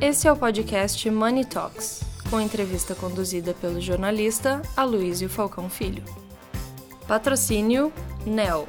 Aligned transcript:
Esse 0.00 0.28
é 0.28 0.32
o 0.32 0.36
podcast 0.36 1.10
Money 1.10 1.44
Talks, 1.44 2.02
com 2.30 2.40
entrevista 2.40 2.94
conduzida 2.94 3.52
pelo 3.52 3.80
jornalista 3.80 4.62
Aloysio 4.76 5.28
Falcão 5.28 5.68
Filho. 5.68 6.04
Patrocínio 7.08 7.92
NEL. 8.24 8.64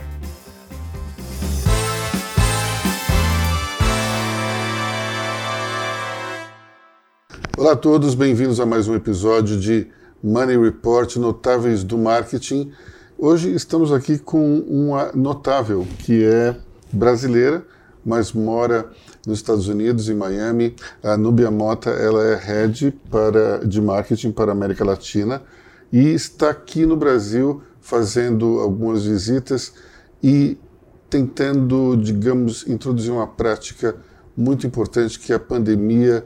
Olá 7.56 7.74
a 7.74 7.76
todos, 7.76 8.16
bem-vindos 8.16 8.60
a 8.60 8.66
mais 8.66 8.88
um 8.88 8.96
episódio 8.96 9.60
de 9.60 9.88
Money 10.24 10.58
Report 10.58 11.16
Notáveis 11.18 11.84
do 11.84 11.96
Marketing. 11.96 12.72
Hoje 13.16 13.54
estamos 13.54 13.94
aqui 13.94 14.18
com 14.18 14.62
uma 14.62 15.12
notável 15.14 15.86
que 16.00 16.26
é 16.26 16.56
brasileira, 16.92 17.64
mas 18.04 18.34
mora 18.34 18.90
nos 19.26 19.40
Estados 19.40 19.68
Unidos, 19.68 20.10
em 20.10 20.16
Miami. 20.16 20.76
A 21.04 21.18
Nubia 21.18 21.52
Mota, 21.52 21.90
ela 21.90 22.24
é 22.24 22.36
head 22.36 22.92
para, 23.10 23.66
de 23.66 23.82
marketing 23.82 24.32
para 24.32 24.52
a 24.52 24.54
América 24.54 24.84
Latina 24.84 25.42
e 25.92 26.14
está 26.14 26.50
aqui 26.50 26.86
no 26.86 26.96
Brasil 26.96 27.62
fazendo 27.82 28.60
algumas 28.60 29.06
visitas 29.06 29.74
e 30.22 30.58
tentando, 31.10 31.96
digamos, 31.98 32.68
introduzir 32.68 33.12
uma 33.12 33.28
prática 33.28 33.96
muito 34.38 34.68
importante 34.68 35.20
que 35.20 35.34
a 35.34 35.40
pandemia, 35.40 36.24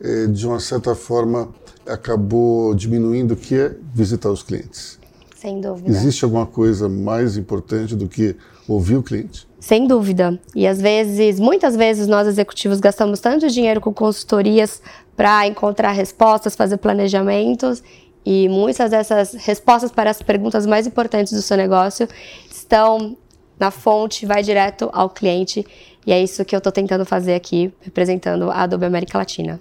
eh, 0.00 0.26
de 0.26 0.46
uma 0.46 0.60
certa 0.60 0.94
forma, 0.94 1.48
acabou 1.86 2.74
diminuindo, 2.74 3.34
que 3.34 3.54
é 3.54 3.74
visitar 3.94 4.30
os 4.30 4.42
clientes. 4.42 4.98
Sem 5.36 5.60
dúvida. 5.60 5.88
Existe 5.88 6.24
alguma 6.24 6.46
coisa 6.46 6.88
mais 6.88 7.36
importante 7.36 7.96
do 7.96 8.08
que 8.08 8.36
ouvir 8.68 8.96
o 8.96 9.02
cliente? 9.02 9.48
Sem 9.58 9.86
dúvida. 9.86 10.38
E 10.54 10.66
às 10.66 10.80
vezes, 10.80 11.40
muitas 11.40 11.74
vezes, 11.74 12.06
nós 12.06 12.28
executivos 12.28 12.78
gastamos 12.78 13.20
tanto 13.20 13.48
dinheiro 13.48 13.80
com 13.80 13.92
consultorias 13.92 14.82
para 15.16 15.46
encontrar 15.46 15.92
respostas, 15.92 16.54
fazer 16.54 16.76
planejamentos, 16.76 17.82
e 18.24 18.48
muitas 18.48 18.90
dessas 18.90 19.34
respostas 19.34 19.92
para 19.92 20.10
as 20.10 20.20
perguntas 20.20 20.66
mais 20.66 20.84
importantes 20.84 21.32
do 21.32 21.40
seu 21.40 21.56
negócio 21.56 22.08
estão 22.50 23.16
na 23.58 23.70
fonte, 23.70 24.26
vai 24.26 24.42
direto 24.42 24.90
ao 24.92 25.08
cliente. 25.08 25.64
E 26.04 26.12
é 26.12 26.20
isso 26.20 26.44
que 26.44 26.54
eu 26.54 26.58
estou 26.58 26.72
tentando 26.72 27.04
fazer 27.04 27.34
aqui, 27.34 27.72
representando 27.80 28.50
a 28.50 28.62
Adobe 28.62 28.84
América 28.84 29.16
Latina. 29.16 29.60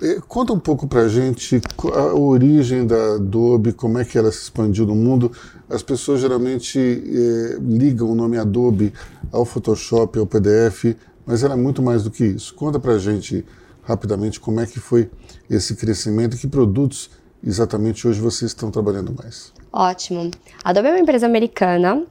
Eh, 0.00 0.20
conta 0.28 0.52
um 0.52 0.58
pouco 0.58 0.86
para 0.86 1.02
a 1.02 1.08
gente 1.08 1.60
a 1.94 2.14
origem 2.14 2.86
da 2.86 3.14
Adobe, 3.14 3.72
como 3.72 3.98
é 3.98 4.04
que 4.04 4.18
ela 4.18 4.30
se 4.30 4.42
expandiu 4.42 4.86
no 4.86 4.94
mundo. 4.94 5.32
As 5.68 5.82
pessoas 5.82 6.20
geralmente 6.20 6.78
eh, 6.78 7.58
ligam 7.60 8.10
o 8.10 8.14
nome 8.14 8.36
Adobe 8.36 8.92
ao 9.32 9.44
Photoshop, 9.44 10.18
ao 10.18 10.26
PDF, 10.26 10.96
mas 11.24 11.42
ela 11.42 11.54
é 11.54 11.56
muito 11.56 11.82
mais 11.82 12.04
do 12.04 12.10
que 12.10 12.24
isso. 12.24 12.54
Conta 12.54 12.78
para 12.78 12.92
a 12.92 12.98
gente 12.98 13.44
rapidamente 13.82 14.38
como 14.38 14.60
é 14.60 14.66
que 14.66 14.80
foi 14.80 15.10
esse 15.48 15.74
crescimento 15.76 16.36
e 16.36 16.38
que 16.38 16.46
produtos 16.46 17.10
exatamente 17.44 18.06
hoje 18.06 18.20
vocês 18.20 18.50
estão 18.50 18.70
trabalhando 18.70 19.14
mais. 19.14 19.52
Ótimo. 19.72 20.30
A 20.64 20.70
Adobe 20.70 20.88
é 20.88 20.90
uma 20.90 21.00
empresa 21.00 21.26
americana, 21.26 22.04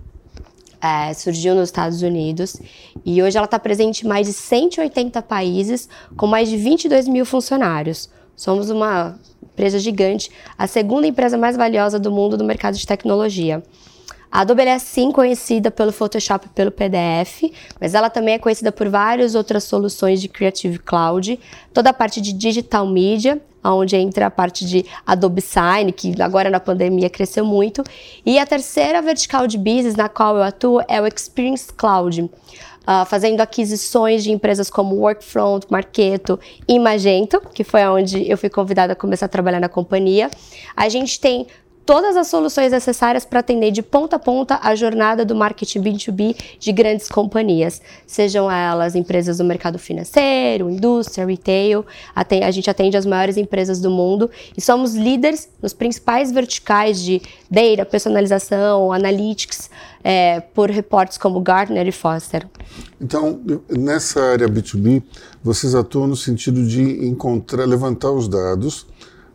é, 0.85 1.13
surgiu 1.13 1.55
nos 1.55 1.69
Estados 1.69 2.01
Unidos 2.01 2.57
e 3.03 3.21
hoje 3.23 3.37
ela 3.37 3.45
está 3.45 3.57
presente 3.57 4.05
em 4.05 4.07
mais 4.07 4.27
de 4.27 4.33
180 4.33 5.21
países, 5.23 5.89
com 6.15 6.27
mais 6.27 6.47
de 6.47 6.57
22 6.57 7.07
mil 7.07 7.25
funcionários. 7.25 8.09
Somos 8.35 8.69
uma 8.69 9.17
empresa 9.41 9.79
gigante, 9.79 10.29
a 10.57 10.67
segunda 10.67 11.07
empresa 11.07 11.37
mais 11.37 11.57
valiosa 11.57 11.97
do 11.97 12.11
mundo 12.11 12.37
no 12.37 12.43
mercado 12.43 12.77
de 12.77 12.85
tecnologia. 12.85 13.63
A 14.31 14.41
Adobe 14.41 14.63
é 14.63 14.77
sim 14.77 15.11
conhecida 15.11 15.71
pelo 15.71 15.93
Photoshop 15.93 16.47
e 16.47 16.49
pelo 16.49 16.69
PDF, 16.69 17.43
mas 17.79 17.93
ela 17.93 18.09
também 18.09 18.33
é 18.33 18.37
conhecida 18.37 18.69
por 18.69 18.89
várias 18.89 19.33
outras 19.33 19.63
soluções 19.63 20.21
de 20.21 20.27
Creative 20.27 20.77
Cloud, 20.79 21.39
toda 21.73 21.91
a 21.91 21.93
parte 21.93 22.19
de 22.19 22.33
digital 22.33 22.85
media, 22.85 23.41
onde 23.73 23.95
entra 23.95 24.27
a 24.27 24.31
parte 24.31 24.65
de 24.65 24.85
Adobe 25.05 25.41
Sign, 25.41 25.91
que 25.91 26.21
agora 26.21 26.49
na 26.49 26.59
pandemia 26.59 27.09
cresceu 27.09 27.45
muito, 27.45 27.83
e 28.25 28.37
a 28.37 28.45
terceira 28.45 29.01
vertical 29.01 29.47
de 29.47 29.57
business 29.57 29.95
na 29.95 30.09
qual 30.09 30.35
eu 30.37 30.43
atuo 30.43 30.81
é 30.87 31.01
o 31.01 31.07
Experience 31.07 31.71
Cloud. 31.73 32.29
Uh, 32.87 33.03
fazendo 33.07 33.41
aquisições 33.41 34.23
de 34.23 34.31
empresas 34.31 34.69
como 34.69 34.93
Workfront, 34.97 35.65
Marketo 35.71 36.39
e 36.67 36.77
Magento, 36.77 37.41
que 37.51 37.63
foi 37.63 37.83
onde 37.87 38.29
eu 38.29 38.37
fui 38.37 38.47
convidada 38.47 38.93
a 38.93 38.95
começar 38.95 39.25
a 39.25 39.29
trabalhar 39.29 39.59
na 39.59 39.67
companhia. 39.67 40.29
A 40.77 40.87
gente 40.87 41.19
tem 41.19 41.47
todas 41.85 42.17
as 42.17 42.27
soluções 42.27 42.71
necessárias 42.71 43.23
para 43.23 43.39
atender 43.39 43.71
de 43.71 43.81
ponta 43.81 44.15
a 44.15 44.19
ponta 44.19 44.59
a 44.61 44.73
jornada 44.75 45.23
do 45.23 45.35
marketing 45.35 45.81
B2B 45.81 46.35
de 46.59 46.71
grandes 46.71 47.07
companhias, 47.07 47.81
sejam 48.07 48.49
elas 48.49 48.95
empresas 48.95 49.37
do 49.37 49.43
mercado 49.43 49.77
financeiro, 49.77 50.69
indústria, 50.69 51.25
retail, 51.25 51.85
a 52.15 52.51
gente 52.51 52.69
atende 52.69 52.97
as 52.97 53.05
maiores 53.05 53.37
empresas 53.37 53.79
do 53.79 53.91
mundo 53.91 54.29
e 54.57 54.61
somos 54.61 54.95
líderes 54.95 55.47
nos 55.61 55.73
principais 55.73 56.31
verticais 56.31 56.99
de 56.99 57.21
data, 57.49 57.85
personalização, 57.85 58.91
analytics, 58.91 59.69
é, 60.03 60.39
por 60.39 60.69
reportes 60.69 61.17
como 61.17 61.39
Gartner 61.39 61.87
e 61.87 61.91
Foster. 61.91 62.47
Então, 63.01 63.39
nessa 63.69 64.21
área 64.21 64.47
B2B, 64.47 65.01
vocês 65.43 65.75
atuam 65.75 66.07
no 66.07 66.15
sentido 66.15 66.65
de 66.65 67.07
encontrar, 67.07 67.65
levantar 67.65 68.11
os 68.11 68.27
dados 68.27 68.85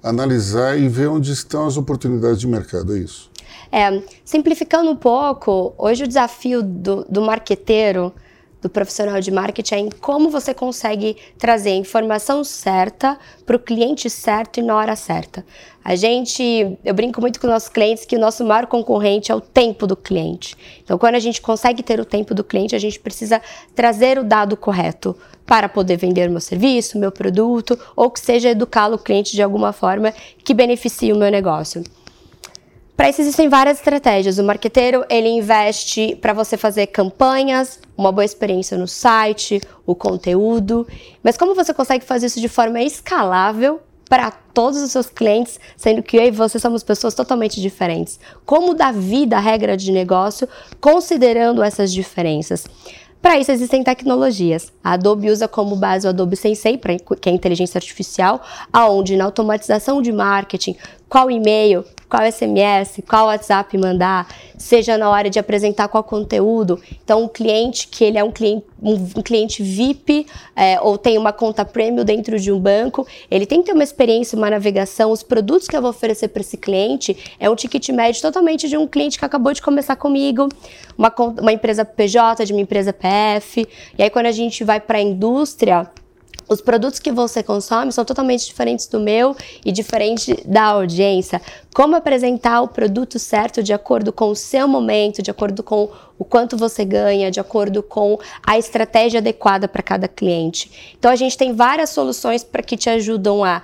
analisar 0.03 0.79
e 0.79 0.89
ver 0.89 1.09
onde 1.09 1.33
estão 1.33 1.67
as 1.67 1.77
oportunidades 1.77 2.41
de 2.41 2.47
mercado, 2.47 2.97
é 2.97 2.99
isso? 3.01 3.31
É, 3.73 4.03
simplificando 4.25 4.91
um 4.91 4.97
pouco, 4.97 5.75
hoje 5.79 6.05
o 6.05 6.09
desafio 6.09 6.63
do, 6.63 7.05
do 7.09 7.23
marqueteiro, 7.23 8.13
do 8.61 8.69
profissional 8.69 9.21
de 9.21 9.31
marketing, 9.31 9.75
é 9.75 9.79
em 9.79 9.91
como 9.91 10.31
você 10.31 10.53
consegue 10.53 11.17
trazer 11.39 11.71
a 11.71 11.77
informação 11.77 12.45
certa 12.45 13.19
para 13.47 13.57
o 13.57 13.59
cliente 13.59 14.09
certo 14.11 14.61
e 14.61 14.63
na 14.63 14.77
hora 14.77 14.95
certa. 14.95 15.45
A 15.83 15.97
gente, 15.97 16.79
eu 16.85 16.93
brinco 16.93 17.21
muito 17.21 17.41
com 17.41 17.47
os 17.47 17.53
nossos 17.53 17.69
clientes 17.71 18.05
que 18.05 18.15
o 18.15 18.19
nosso 18.19 18.45
maior 18.45 18.67
concorrente 18.67 19.33
é 19.33 19.35
o 19.35 19.41
tempo 19.41 19.87
do 19.87 19.97
cliente. 19.97 20.57
Então, 20.85 20.99
quando 20.99 21.15
a 21.15 21.19
gente 21.19 21.41
consegue 21.41 21.83
ter 21.83 21.99
o 21.99 22.05
tempo 22.05 22.35
do 22.35 22.45
cliente, 22.45 22.77
a 22.77 22.79
gente 22.79 23.01
precisa 23.01 23.41
trazer 23.75 24.19
o 24.19 24.25
dado 24.25 24.57
correto 24.57 25.17
para 25.47 25.69
poder 25.69 25.97
vender 25.97 26.29
o 26.29 26.33
meu 26.33 26.41
serviço, 26.41 26.99
meu 26.99 27.11
produto, 27.11 27.79
ou 27.97 28.11
que 28.11 28.21
seja 28.21 28.51
educá-lo 28.51 28.97
o 28.97 28.99
cliente 28.99 29.33
de 29.33 29.43
alguma 29.43 29.73
forma 29.73 30.13
que 30.45 30.53
beneficie 30.53 31.13
o 31.13 31.17
meu 31.17 31.31
negócio. 31.31 31.83
Para 33.01 33.09
isso 33.09 33.23
existem 33.23 33.49
várias 33.49 33.79
estratégias. 33.79 34.37
O 34.37 34.45
marqueteiro, 34.45 35.07
ele 35.09 35.31
investe 35.31 36.19
para 36.21 36.35
você 36.35 36.59
fazer 36.59 36.89
campanhas, 36.89 37.81
uma 37.97 38.13
boa 38.13 38.27
experiência 38.27 38.77
no 38.77 38.87
site, 38.87 39.59
o 39.87 39.95
conteúdo. 39.95 40.87
Mas 41.23 41.39
como 41.39 41.55
você 41.55 41.73
consegue 41.73 42.05
fazer 42.05 42.27
isso 42.27 42.39
de 42.39 42.47
forma 42.47 42.83
escalável 42.83 43.81
para 44.07 44.31
todos 44.31 44.83
os 44.83 44.93
seus 44.93 45.09
clientes, 45.09 45.59
sendo 45.79 46.03
que 46.03 46.19
eu 46.19 46.25
e 46.25 46.31
você 46.31 46.59
somos 46.59 46.83
pessoas 46.83 47.15
totalmente 47.15 47.59
diferentes? 47.59 48.21
Como 48.45 48.75
dar 48.75 48.93
vida 48.93 49.39
à 49.39 49.41
regra 49.41 49.79
de 49.79 49.91
negócio 49.93 50.47
considerando 50.79 51.63
essas 51.63 51.91
diferenças? 51.91 52.67
Para 53.23 53.39
isso 53.39 53.51
existem 53.51 53.83
tecnologias. 53.83 54.71
A 54.85 54.93
Adobe 54.93 55.31
usa 55.31 55.49
como 55.49 55.75
base 55.75 56.07
o 56.07 56.11
Adobe 56.11 56.37
Sensei, 56.37 56.79
que 57.19 57.31
é 57.31 57.33
inteligência 57.33 57.79
artificial, 57.79 58.43
aonde 58.71 59.17
na 59.17 59.25
automatização 59.25 60.03
de 60.03 60.13
marketing, 60.13 60.77
qual 61.09 61.31
e-mail, 61.31 61.83
qual 62.11 62.31
SMS, 62.31 63.01
qual 63.09 63.27
WhatsApp 63.27 63.79
mandar, 63.79 64.27
seja 64.59 64.99
na 64.99 65.09
hora 65.09 65.31
de 65.31 65.39
apresentar 65.39 65.87
qual 65.87 66.03
conteúdo. 66.03 66.81
Então, 67.05 67.23
um 67.23 67.29
cliente 67.29 67.87
que 67.87 68.05
ele 68.05 68.19
é 68.19 68.25
um 68.25 68.33
cliente, 68.33 68.67
um, 68.83 69.23
cliente 69.23 69.63
VIP 69.63 70.27
é, 70.57 70.81
ou 70.81 70.99
tem 70.99 71.17
uma 71.17 71.33
conta 71.33 71.65
premium 71.65 72.05
dentro 72.05 72.39
de 72.39 72.51
um 72.51 72.59
banco, 72.59 73.07
ele 73.31 73.47
tem 73.47 73.61
que 73.61 73.67
ter 73.67 73.73
uma 73.73 73.85
experiência, 73.85 74.37
uma 74.37 74.51
navegação, 74.51 75.13
os 75.13 75.23
produtos 75.23 75.69
que 75.69 75.77
eu 75.77 75.81
vou 75.81 75.91
oferecer 75.91 76.29
para 76.29 76.41
esse 76.41 76.57
cliente 76.57 77.17
é 77.39 77.49
um 77.49 77.55
ticket 77.55 77.89
médio 77.91 78.21
totalmente 78.21 78.69
de 78.69 78.77
um 78.77 78.89
cliente 78.89 79.17
que 79.17 79.25
acabou 79.25 79.53
de 79.53 79.63
começar 79.63 79.95
comigo, 79.95 80.49
uma, 80.99 81.15
uma 81.41 81.53
empresa 81.53 81.85
PJ, 81.85 82.45
de 82.45 82.53
uma 82.53 82.61
empresa 82.61 82.93
PF. 82.93 83.69
E 83.97 84.03
aí, 84.03 84.11
quando 84.11 84.27
a 84.27 84.33
gente 84.33 84.65
vai 84.65 84.81
para 84.81 84.99
a 84.99 85.01
indústria, 85.01 85.89
os 86.51 86.61
produtos 86.61 86.99
que 86.99 87.13
você 87.13 87.45
consome 87.45 87.93
são 87.93 88.05
totalmente 88.05 88.45
diferentes 88.45 88.89
do 88.89 88.99
meu 88.99 89.37
e 89.65 89.71
diferente 89.71 90.37
da 90.45 90.65
audiência. 90.65 91.41
Como 91.73 91.95
apresentar 91.95 92.61
o 92.61 92.67
produto 92.67 93.21
certo 93.21 93.63
de 93.63 93.73
acordo 93.73 94.13
com 94.13 94.31
o 94.31 94.35
seu 94.35 94.67
momento, 94.67 95.23
de 95.23 95.31
acordo 95.31 95.63
com 95.63 95.89
o 96.19 96.25
quanto 96.25 96.57
você 96.57 96.85
ganha, 96.85 97.31
de 97.31 97.39
acordo 97.39 97.85
com 97.85 98.19
a 98.45 98.59
estratégia 98.59 99.21
adequada 99.21 99.69
para 99.69 99.81
cada 99.81 100.09
cliente. 100.09 100.93
Então 100.99 101.09
a 101.09 101.17
gente 101.17 101.39
tem 101.39 101.55
várias 101.55 101.91
soluções 101.91 102.43
para 102.43 102.65
que 102.65 102.77
te 102.77 102.91
ajudam 102.91 103.45
a 103.45 103.63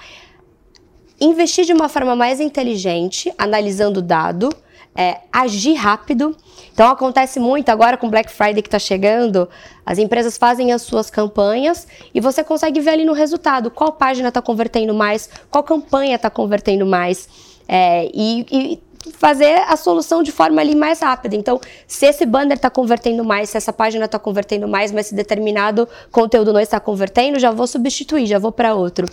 investir 1.21 1.65
de 1.65 1.73
uma 1.73 1.89
forma 1.89 2.15
mais 2.15 2.39
inteligente, 2.39 3.33
analisando 3.37 3.99
o 3.99 4.03
dado, 4.03 4.49
é, 4.97 5.19
agir 5.33 5.75
rápido. 5.75 6.37
Então 6.73 6.89
acontece 6.89 7.39
muito 7.39 7.69
agora 7.69 7.97
com 7.97 8.11
Black 8.11 8.31
Friday 8.31 8.63
que 8.63 8.69
está 8.69 8.79
chegando, 8.79 9.49
as 9.85 9.99
empresas 9.99 10.37
fazem 10.37 10.73
as 10.73 10.83
suas 10.83 11.11
campanhas 11.11 11.87
e 12.15 12.21
você 12.21 12.43
consegue 12.43 12.81
ver 12.81 12.91
ali 12.91 13.05
no 13.05 13.13
resultado 13.13 13.71
qual 13.71 13.93
página 13.93 14.29
está 14.29 14.43
convertendo 14.43 14.93
mais, 14.93 15.31
qual 15.51 15.63
campanha 15.63 16.17
está 16.17 16.29
convertendo 16.29 16.85
mais. 16.85 17.29
É, 17.69 18.09
e, 18.15 18.47
e 18.51 18.83
fazer 19.13 19.63
a 19.69 19.77
solução 19.77 20.23
de 20.23 20.33
forma 20.33 20.61
ali 20.61 20.75
mais 20.75 21.01
rápida. 21.01 21.37
Então, 21.37 21.61
se 21.87 22.07
esse 22.07 22.27
banner 22.27 22.57
está 22.57 22.71
convertendo 22.71 23.25
mais, 23.25 23.51
se 23.51 23.57
essa 23.57 23.73
página 23.73 24.05
está 24.05 24.19
convertendo 24.19 24.69
mais, 24.69 24.93
mas 24.93 25.07
se 25.07 25.15
determinado 25.15 25.89
conteúdo 26.11 26.53
não 26.53 26.61
está 26.61 26.81
convertendo, 26.81 27.39
já 27.39 27.51
vou 27.51 27.67
substituir, 27.67 28.27
já 28.27 28.39
vou 28.39 28.53
para 28.53 28.75
outro. 28.75 29.07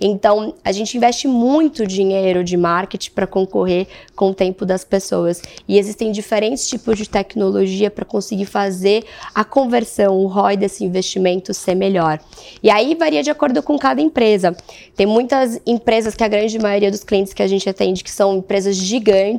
Então, 0.00 0.54
a 0.64 0.70
gente 0.70 0.96
investe 0.96 1.26
muito 1.26 1.86
dinheiro 1.86 2.44
de 2.44 2.56
marketing 2.56 3.10
para 3.10 3.26
concorrer 3.26 3.86
com 4.14 4.30
o 4.30 4.34
tempo 4.34 4.64
das 4.64 4.84
pessoas. 4.84 5.42
E 5.66 5.78
existem 5.78 6.12
diferentes 6.12 6.68
tipos 6.68 6.96
de 6.96 7.08
tecnologia 7.08 7.90
para 7.90 8.04
conseguir 8.04 8.46
fazer 8.46 9.04
a 9.34 9.44
conversão, 9.44 10.16
o 10.16 10.26
ROI 10.26 10.56
desse 10.56 10.84
investimento 10.84 11.52
ser 11.52 11.74
melhor. 11.74 12.20
E 12.62 12.70
aí 12.70 12.94
varia 12.94 13.22
de 13.22 13.30
acordo 13.30 13.62
com 13.62 13.78
cada 13.78 14.00
empresa. 14.00 14.56
Tem 14.94 15.06
muitas 15.06 15.60
empresas 15.66 16.14
que 16.14 16.22
a 16.22 16.28
grande 16.28 16.58
maioria 16.58 16.90
dos 16.90 17.02
clientes 17.02 17.32
que 17.32 17.42
a 17.42 17.46
gente 17.46 17.68
atende 17.68 18.04
que 18.04 18.10
são 18.10 18.36
empresas 18.36 18.76
gigantes, 18.76 19.37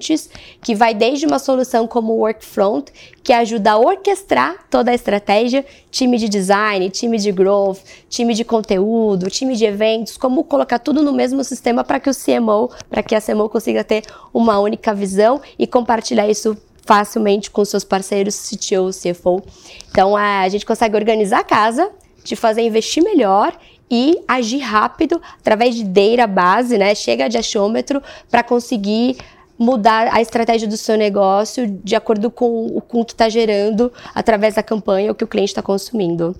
que 0.61 0.73
vai 0.73 0.93
desde 0.93 1.25
uma 1.25 1.37
solução 1.37 1.87
como 1.87 2.13
o 2.13 2.19
Workfront, 2.19 2.91
que 3.23 3.33
ajuda 3.33 3.73
a 3.73 3.77
orquestrar 3.77 4.65
toda 4.69 4.91
a 4.91 4.95
estratégia, 4.95 5.65
time 5.91 6.17
de 6.17 6.29
design, 6.29 6.89
time 6.89 7.17
de 7.17 7.31
growth, 7.31 7.79
time 8.09 8.33
de 8.33 8.43
conteúdo, 8.43 9.29
time 9.29 9.55
de 9.55 9.65
eventos, 9.65 10.17
como 10.17 10.43
colocar 10.43 10.79
tudo 10.79 11.03
no 11.03 11.13
mesmo 11.13 11.43
sistema 11.43 11.83
para 11.83 11.99
que 11.99 12.09
o 12.09 12.13
CMO, 12.13 12.71
para 12.89 13.03
que 13.03 13.13
a 13.13 13.21
CMO 13.21 13.49
consiga 13.49 13.83
ter 13.83 14.03
uma 14.33 14.59
única 14.59 14.93
visão 14.93 15.41
e 15.57 15.67
compartilhar 15.67 16.27
isso 16.27 16.57
facilmente 16.85 17.51
com 17.51 17.63
seus 17.63 17.83
parceiros 17.83 18.49
CTO, 18.49 18.89
CFO. 18.89 19.43
Então 19.91 20.15
a 20.17 20.49
gente 20.49 20.65
consegue 20.65 20.95
organizar 20.95 21.41
a 21.41 21.43
casa, 21.43 21.91
te 22.23 22.35
fazer 22.35 22.61
investir 22.61 23.03
melhor 23.03 23.55
e 23.91 24.23
agir 24.27 24.59
rápido 24.59 25.21
através 25.39 25.75
de 25.75 25.83
data 25.83 26.27
base, 26.27 26.77
né? 26.77 26.93
Chega 26.93 27.27
de 27.27 27.37
achômetro 27.37 28.01
para 28.29 28.43
conseguir 28.43 29.17
mudar 29.59 30.07
a 30.13 30.21
estratégia 30.21 30.67
do 30.67 30.77
seu 30.77 30.97
negócio 30.97 31.67
de 31.83 31.95
acordo 31.95 32.31
com, 32.31 32.81
com 32.87 33.01
o 33.01 33.05
que 33.05 33.11
está 33.11 33.27
gerando 33.27 33.91
através 34.15 34.55
da 34.55 34.63
campanha 34.63 35.11
o 35.11 35.15
que 35.15 35.23
o 35.23 35.27
cliente 35.27 35.51
está 35.51 35.61
consumindo. 35.61 36.33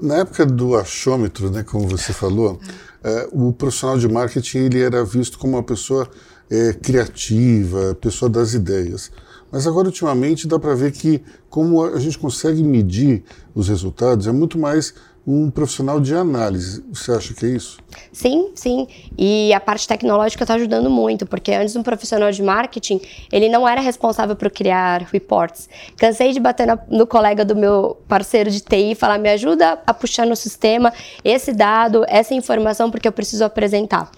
Na 0.00 0.18
época 0.18 0.44
do 0.44 0.76
achômetro, 0.76 1.50
né, 1.50 1.62
como 1.62 1.86
você 1.86 2.12
falou, 2.12 2.58
é, 3.02 3.28
o 3.32 3.52
profissional 3.52 3.96
de 3.96 4.08
marketing 4.08 4.58
ele 4.58 4.82
era 4.82 5.04
visto 5.04 5.38
como 5.38 5.54
uma 5.56 5.62
pessoa 5.62 6.10
é, 6.50 6.72
criativa, 6.72 7.96
pessoa 8.00 8.28
das 8.28 8.54
ideias. 8.54 9.10
Mas 9.52 9.68
agora, 9.68 9.86
ultimamente, 9.86 10.48
dá 10.48 10.58
para 10.58 10.74
ver 10.74 10.90
que 10.90 11.22
como 11.48 11.84
a 11.84 12.00
gente 12.00 12.18
consegue 12.18 12.60
medir 12.64 13.22
os 13.54 13.68
resultados 13.68 14.26
é 14.26 14.32
muito 14.32 14.58
mais 14.58 14.94
um 15.26 15.50
profissional 15.50 15.98
de 16.00 16.14
análise. 16.14 16.84
Você 16.92 17.10
acha 17.12 17.32
que 17.32 17.46
é 17.46 17.48
isso? 17.50 17.78
Sim, 18.12 18.50
sim. 18.54 18.86
E 19.16 19.52
a 19.54 19.60
parte 19.60 19.88
tecnológica 19.88 20.44
está 20.44 20.54
ajudando 20.54 20.90
muito, 20.90 21.24
porque 21.24 21.52
antes 21.52 21.74
um 21.76 21.82
profissional 21.82 22.30
de 22.30 22.42
marketing, 22.42 23.00
ele 23.32 23.48
não 23.48 23.66
era 23.66 23.80
responsável 23.80 24.36
por 24.36 24.50
criar 24.50 25.02
reports. 25.10 25.68
Cansei 25.96 26.32
de 26.32 26.40
bater 26.40 26.66
no 26.88 27.06
colega 27.06 27.44
do 27.44 27.56
meu 27.56 27.96
parceiro 28.06 28.50
de 28.50 28.60
TI 28.60 28.92
e 28.92 28.94
falar, 28.94 29.18
me 29.18 29.30
ajuda 29.30 29.78
a 29.86 29.94
puxar 29.94 30.26
no 30.26 30.36
sistema 30.36 30.92
esse 31.24 31.52
dado, 31.52 32.04
essa 32.06 32.34
informação, 32.34 32.90
porque 32.90 33.08
eu 33.08 33.12
preciso 33.12 33.44
apresentar. 33.44 34.10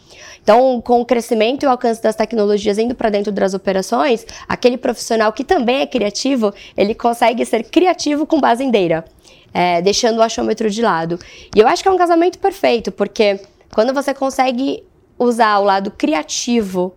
Então, 0.43 0.81
com 0.81 1.01
o 1.01 1.05
crescimento 1.05 1.65
e 1.65 1.67
o 1.67 1.71
alcance 1.71 2.03
das 2.03 2.15
tecnologias 2.15 2.79
indo 2.79 2.95
para 2.95 3.11
dentro 3.11 3.33
das 3.33 3.53
operações, 3.53 4.25
aquele 4.49 4.77
profissional 4.77 5.33
que 5.33 5.43
também 5.45 5.81
é 5.81 5.87
criativo, 5.87 6.55
ele 6.77 6.95
consegue 6.95 7.45
ser 7.45 7.65
criativo 7.65 8.27
com 8.27 8.41
base 8.41 8.63
em 8.63 8.71
data 8.71 9.16
é, 9.57 9.81
deixando 9.81 10.19
o 10.19 10.23
achômetro 10.23 10.69
de 10.69 10.83
lado. 10.83 11.19
E 11.55 11.59
eu 11.59 11.67
acho 11.67 11.83
que 11.83 11.89
é 11.89 11.91
um 11.91 11.97
casamento 11.97 12.39
perfeito, 12.39 12.93
porque 12.93 13.41
quando 13.75 13.95
você 13.95 14.13
consegue 14.13 14.85
usar 15.19 15.59
o 15.61 15.65
lado 15.65 15.91
criativo, 15.91 16.95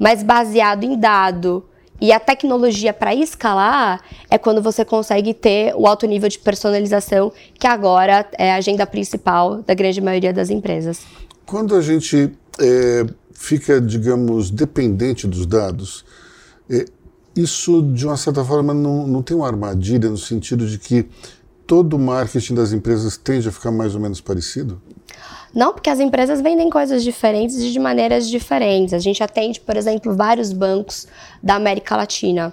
mas 0.00 0.20
baseado 0.20 0.82
em 0.82 0.98
dado, 0.98 1.64
e 2.00 2.10
a 2.10 2.18
tecnologia 2.18 2.92
para 2.92 3.14
escalar 3.14 4.00
é 4.28 4.36
quando 4.36 4.60
você 4.60 4.84
consegue 4.84 5.32
ter 5.32 5.72
o 5.76 5.86
alto 5.86 6.04
nível 6.04 6.28
de 6.28 6.40
personalização, 6.40 7.32
que 7.56 7.68
agora 7.68 8.28
é 8.36 8.52
a 8.52 8.56
agenda 8.56 8.84
principal 8.84 9.62
da 9.62 9.72
grande 9.72 10.00
maioria 10.00 10.32
das 10.32 10.50
empresas. 10.50 11.02
Quando 11.46 11.76
a 11.76 11.80
gente 11.80 12.32
é, 12.60 13.06
fica, 13.32 13.80
digamos, 13.80 14.50
dependente 14.50 15.28
dos 15.28 15.46
dados, 15.46 16.04
é, 16.68 16.84
isso, 17.36 17.80
de 17.80 18.04
uma 18.04 18.16
certa 18.16 18.44
forma, 18.44 18.74
não, 18.74 19.06
não 19.06 19.22
tem 19.22 19.36
uma 19.36 19.46
armadilha 19.46 20.10
no 20.10 20.18
sentido 20.18 20.66
de 20.66 20.78
que 20.78 21.06
todo 21.72 21.94
o 21.94 21.98
marketing 21.98 22.54
das 22.54 22.74
empresas 22.74 23.16
tende 23.16 23.48
a 23.48 23.50
ficar 23.50 23.70
mais 23.70 23.94
ou 23.94 24.00
menos 24.02 24.20
parecido? 24.20 24.78
Não, 25.54 25.72
porque 25.72 25.88
as 25.88 26.00
empresas 26.00 26.42
vendem 26.42 26.68
coisas 26.68 27.02
diferentes 27.02 27.56
e 27.60 27.72
de 27.72 27.78
maneiras 27.78 28.28
diferentes. 28.28 28.92
A 28.92 28.98
gente 28.98 29.22
atende, 29.22 29.58
por 29.58 29.74
exemplo, 29.74 30.14
vários 30.14 30.52
bancos 30.52 31.06
da 31.42 31.54
América 31.54 31.96
Latina, 31.96 32.52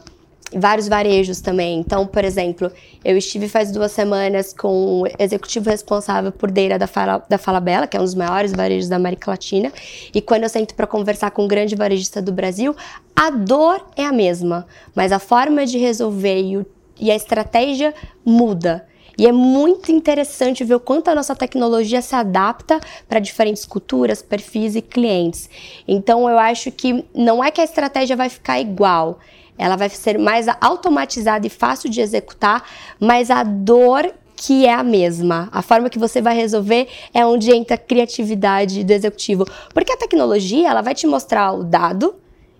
vários 0.55 0.87
varejos 0.87 1.41
também. 1.41 1.81
Então, 1.81 2.07
por 2.07 2.23
exemplo, 2.23 2.71
eu 3.03 3.17
estive 3.17 3.49
faz 3.49 3.73
duas 3.73 3.91
semanas 3.91 4.53
com 4.53 5.01
o 5.01 5.07
executivo 5.19 5.69
responsável 5.69 6.31
por 6.31 6.49
Deira 6.49 6.79
da, 6.79 6.87
Fala, 6.87 7.21
da 7.27 7.37
Falabella, 7.37 7.87
que 7.87 7.97
é 7.97 7.99
um 7.99 8.05
dos 8.05 8.15
maiores 8.15 8.53
varejos 8.53 8.87
da 8.87 8.95
América 8.95 9.31
Latina, 9.31 9.69
e 10.15 10.21
quando 10.21 10.43
eu 10.43 10.49
sento 10.49 10.73
para 10.75 10.87
conversar 10.87 11.31
com 11.31 11.43
um 11.43 11.47
grande 11.49 11.75
varejista 11.75 12.21
do 12.21 12.31
Brasil, 12.31 12.73
a 13.13 13.29
dor 13.29 13.85
é 13.97 14.05
a 14.05 14.13
mesma, 14.13 14.65
mas 14.95 15.11
a 15.11 15.19
forma 15.19 15.65
de 15.65 15.77
resolver 15.77 16.41
e, 16.41 16.55
o, 16.55 16.65
e 16.97 17.11
a 17.11 17.15
estratégia 17.17 17.93
muda. 18.23 18.87
E 19.19 19.27
é 19.27 19.33
muito 19.33 19.91
interessante 19.91 20.63
ver 20.63 20.75
o 20.75 20.79
quanto 20.79 21.09
a 21.09 21.15
nossa 21.15 21.35
tecnologia 21.35 22.01
se 22.01 22.15
adapta 22.15 22.79
para 23.05 23.19
diferentes 23.19 23.65
culturas, 23.65 24.21
perfis 24.21 24.77
e 24.77 24.81
clientes. 24.81 25.49
Então 25.85 26.29
eu 26.29 26.39
acho 26.39 26.71
que 26.71 27.03
não 27.13 27.43
é 27.43 27.51
que 27.51 27.59
a 27.59 27.65
estratégia 27.65 28.15
vai 28.15 28.29
ficar 28.29 28.61
igual, 28.61 29.19
ela 29.57 29.75
vai 29.75 29.89
ser 29.89 30.17
mais 30.17 30.47
automatizada 30.61 31.45
e 31.45 31.49
fácil 31.49 31.89
de 31.89 31.99
executar, 31.99 32.63
mas 32.97 33.29
a 33.29 33.43
dor 33.43 34.09
que 34.37 34.65
é 34.65 34.73
a 34.73 34.83
mesma. 34.83 35.49
A 35.51 35.61
forma 35.61 35.89
que 35.89 35.99
você 35.99 36.21
vai 36.21 36.33
resolver 36.33 36.87
é 37.13 37.25
onde 37.25 37.51
entra 37.51 37.75
a 37.75 37.77
criatividade 37.77 38.85
do 38.85 38.91
executivo. 38.91 39.45
Porque 39.73 39.91
a 39.91 39.97
tecnologia, 39.97 40.69
ela 40.69 40.81
vai 40.81 40.95
te 40.95 41.05
mostrar 41.05 41.51
o 41.51 41.65
dado 41.65 42.15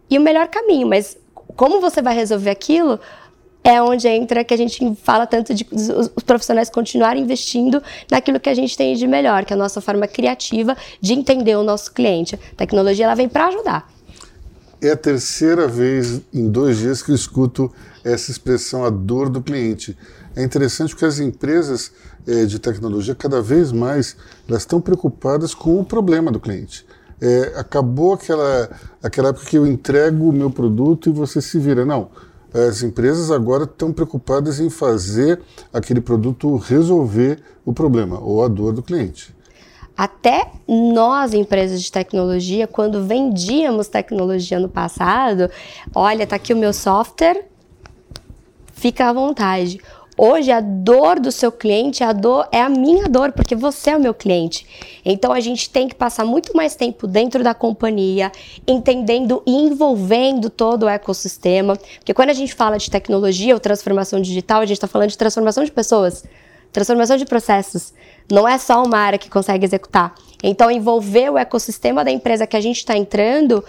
e 0.09 0.17
o 0.17 0.21
melhor 0.21 0.50
caminho, 0.50 0.89
mas 0.89 1.17
como 1.55 1.79
você 1.79 2.01
vai 2.01 2.15
resolver 2.15 2.50
aquilo 2.50 3.00
é 3.63 3.81
onde 3.81 4.07
entra 4.07 4.44
que 4.44 4.53
a 4.53 4.57
gente 4.57 4.95
fala 5.03 5.27
tanto 5.27 5.53
de 5.53 5.67
os, 5.71 6.07
profissionais 6.23 6.69
continuarem 6.69 7.23
investindo 7.23 7.81
naquilo 8.09 8.39
que 8.39 8.50
a 8.50 8.53
gente 8.53 8.75
tem 8.77 8.95
de 8.95 9.06
melhor, 9.06 9.45
que 9.45 9.53
é 9.53 9.56
a 9.56 9.59
nossa 9.59 9.81
forma 9.81 10.07
criativa 10.07 10.75
de 11.01 11.13
entender 11.13 11.56
o 11.56 11.63
nosso 11.63 11.91
cliente. 11.91 12.35
A 12.35 12.56
tecnologia 12.56 13.06
ela 13.06 13.15
vem 13.15 13.27
para 13.27 13.47
ajudar. 13.47 13.91
É 14.81 14.91
a 14.91 14.97
terceira 14.97 15.67
vez 15.67 16.21
em 16.33 16.50
dois 16.50 16.77
dias 16.77 17.01
que 17.01 17.11
eu 17.11 17.15
escuto 17.15 17.71
essa 18.03 18.31
expressão, 18.31 18.85
a 18.85 18.89
dor 18.89 19.29
do 19.29 19.41
cliente. 19.41 19.97
É 20.35 20.44
interessante 20.44 20.91
porque 20.91 21.05
as 21.05 21.19
empresas 21.19 21.91
é, 22.25 22.45
de 22.45 22.59
tecnologia, 22.59 23.13
cada 23.13 23.41
vez 23.41 23.73
mais, 23.73 24.15
elas 24.47 24.62
estão 24.62 24.79
preocupadas 24.79 25.53
com 25.53 25.79
o 25.79 25.84
problema 25.84 26.31
do 26.31 26.39
cliente. 26.39 26.86
É, 27.22 27.53
acabou 27.57 28.13
aquela, 28.13 28.69
aquela 29.03 29.29
época 29.29 29.45
que 29.45 29.57
eu 29.57 29.67
entrego 29.67 30.29
o 30.29 30.31
meu 30.31 30.50
produto 30.50 31.10
e 31.10 31.12
você 31.12 31.41
se 31.41 31.60
vira. 31.60 31.86
Não, 31.86 32.10
as 32.53 32.82
empresas 32.82 33.32
agora 33.32 33.63
estão 33.63 33.94
preocupadas 33.94 34.60
em 34.60 34.70
fazer 34.70 35.41
aquele 35.72 36.01
produto 36.01 36.56
resolver 36.56 37.39
o 37.65 37.74
problema 37.74 38.20
ou 38.20 38.44
a 38.44 38.48
dor 38.48 38.74
do 38.74 38.82
cliente. 38.82 39.36
Até 39.96 40.51
nós, 40.65 41.34
empresas 41.34 41.82
de 41.82 41.91
tecnologia, 41.91 42.65
quando 42.65 43.06
vendíamos 43.06 43.89
tecnologia 43.89 44.58
no 44.58 44.70
passado, 44.70 45.50
olha, 45.94 46.25
tá 46.25 46.38
aqui 46.38 46.53
o 46.53 46.58
meu 46.58 46.72
software, 46.72 47.46
fica 48.72 49.10
à 49.10 49.13
vontade. 49.13 49.79
Hoje 50.21 50.51
a 50.51 50.59
dor 50.59 51.17
do 51.17 51.31
seu 51.31 51.49
cliente, 51.49 52.03
a 52.03 52.11
dor 52.11 52.45
é 52.51 52.61
a 52.61 52.67
minha 52.67 53.07
dor, 53.07 53.31
porque 53.31 53.55
você 53.55 53.91
é 53.91 53.95
o 53.95 54.01
meu 54.01 54.13
cliente. 54.13 54.67
Então 55.05 55.31
a 55.31 55.39
gente 55.39 55.69
tem 55.69 55.88
que 55.88 55.95
passar 55.95 56.25
muito 56.25 56.53
mais 56.57 56.75
tempo 56.75 57.07
dentro 57.07 57.41
da 57.41 57.53
companhia, 57.53 58.29
entendendo 58.67 59.41
e 59.47 59.53
envolvendo 59.53 60.49
todo 60.49 60.83
o 60.83 60.89
ecossistema. 60.89 61.77
Porque 61.99 62.13
quando 62.13 62.31
a 62.31 62.33
gente 62.33 62.53
fala 62.53 62.77
de 62.77 62.91
tecnologia 62.91 63.53
ou 63.53 63.61
transformação 63.61 64.19
digital, 64.19 64.59
a 64.59 64.65
gente 64.65 64.75
está 64.75 64.89
falando 64.89 65.09
de 65.09 65.17
transformação 65.17 65.63
de 65.63 65.71
pessoas, 65.71 66.25
transformação 66.73 67.15
de 67.15 67.23
processos. 67.23 67.93
Não 68.29 68.45
é 68.45 68.57
só 68.57 68.83
uma 68.83 68.97
área 68.97 69.17
que 69.17 69.29
consegue 69.29 69.65
executar. 69.65 70.13
Então 70.43 70.69
envolver 70.69 71.29
o 71.29 71.38
ecossistema 71.38 72.03
da 72.03 72.11
empresa 72.11 72.45
que 72.45 72.57
a 72.57 72.61
gente 72.61 72.79
está 72.79 72.97
entrando 72.97 73.63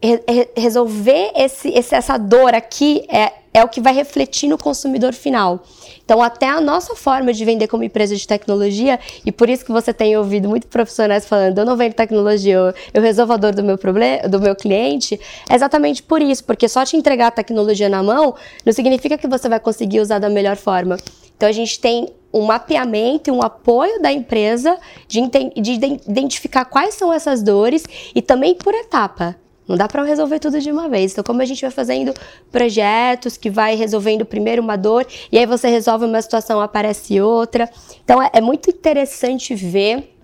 re 0.00 0.48
resolver 0.56 1.32
esse, 1.34 1.76
essa 1.76 2.16
dor 2.18 2.54
aqui 2.54 3.04
é, 3.08 3.32
é 3.56 3.64
o 3.64 3.68
que 3.68 3.80
vai 3.80 3.94
refletir 3.94 4.50
no 4.50 4.58
consumidor 4.58 5.14
final. 5.14 5.62
Então, 6.04 6.22
até 6.22 6.46
a 6.46 6.60
nossa 6.60 6.94
forma 6.94 7.32
de 7.32 7.42
vender 7.42 7.66
como 7.68 7.82
empresa 7.82 8.14
de 8.14 8.26
tecnologia, 8.26 9.00
e 9.24 9.32
por 9.32 9.48
isso 9.48 9.64
que 9.64 9.72
você 9.72 9.94
tem 9.94 10.14
ouvido 10.14 10.46
muitos 10.46 10.68
profissionais 10.68 11.24
falando, 11.24 11.56
eu 11.56 11.64
não 11.64 11.74
vendo 11.74 11.94
tecnologia, 11.94 12.54
eu, 12.54 12.74
eu 12.92 13.00
resolvo 13.00 13.32
a 13.32 13.36
dor 13.38 13.54
do 13.54 13.64
meu 13.64 13.78
problema, 13.78 14.28
do 14.28 14.38
meu 14.38 14.54
cliente, 14.54 15.18
é 15.48 15.54
exatamente 15.54 16.02
por 16.02 16.20
isso, 16.20 16.44
porque 16.44 16.68
só 16.68 16.84
te 16.84 16.98
entregar 16.98 17.28
a 17.28 17.30
tecnologia 17.30 17.88
na 17.88 18.02
mão 18.02 18.34
não 18.62 18.72
significa 18.74 19.16
que 19.16 19.26
você 19.26 19.48
vai 19.48 19.58
conseguir 19.58 20.00
usar 20.00 20.18
da 20.18 20.28
melhor 20.28 20.56
forma. 20.56 20.98
Então, 21.34 21.48
a 21.48 21.52
gente 21.52 21.80
tem 21.80 22.10
um 22.34 22.42
mapeamento 22.42 23.30
e 23.30 23.32
um 23.32 23.42
apoio 23.42 24.02
da 24.02 24.12
empresa 24.12 24.76
de, 25.08 25.22
de 25.56 25.72
identificar 26.06 26.66
quais 26.66 26.94
são 26.94 27.10
essas 27.10 27.42
dores 27.42 27.84
e 28.14 28.20
também 28.20 28.54
por 28.54 28.74
etapa. 28.74 29.34
Não 29.68 29.76
dá 29.76 29.88
para 29.88 30.02
resolver 30.04 30.38
tudo 30.38 30.60
de 30.60 30.70
uma 30.70 30.88
vez. 30.88 31.12
Então, 31.12 31.24
como 31.24 31.42
a 31.42 31.44
gente 31.44 31.60
vai 31.60 31.70
fazendo 31.70 32.14
projetos 32.52 33.36
que 33.36 33.50
vai 33.50 33.74
resolvendo 33.74 34.24
primeiro 34.24 34.62
uma 34.62 34.76
dor 34.76 35.06
e 35.30 35.38
aí 35.38 35.46
você 35.46 35.68
resolve 35.68 36.04
uma 36.04 36.22
situação, 36.22 36.60
aparece 36.60 37.20
outra. 37.20 37.68
Então, 38.04 38.22
é, 38.22 38.30
é 38.34 38.40
muito 38.40 38.70
interessante 38.70 39.54
ver 39.54 40.16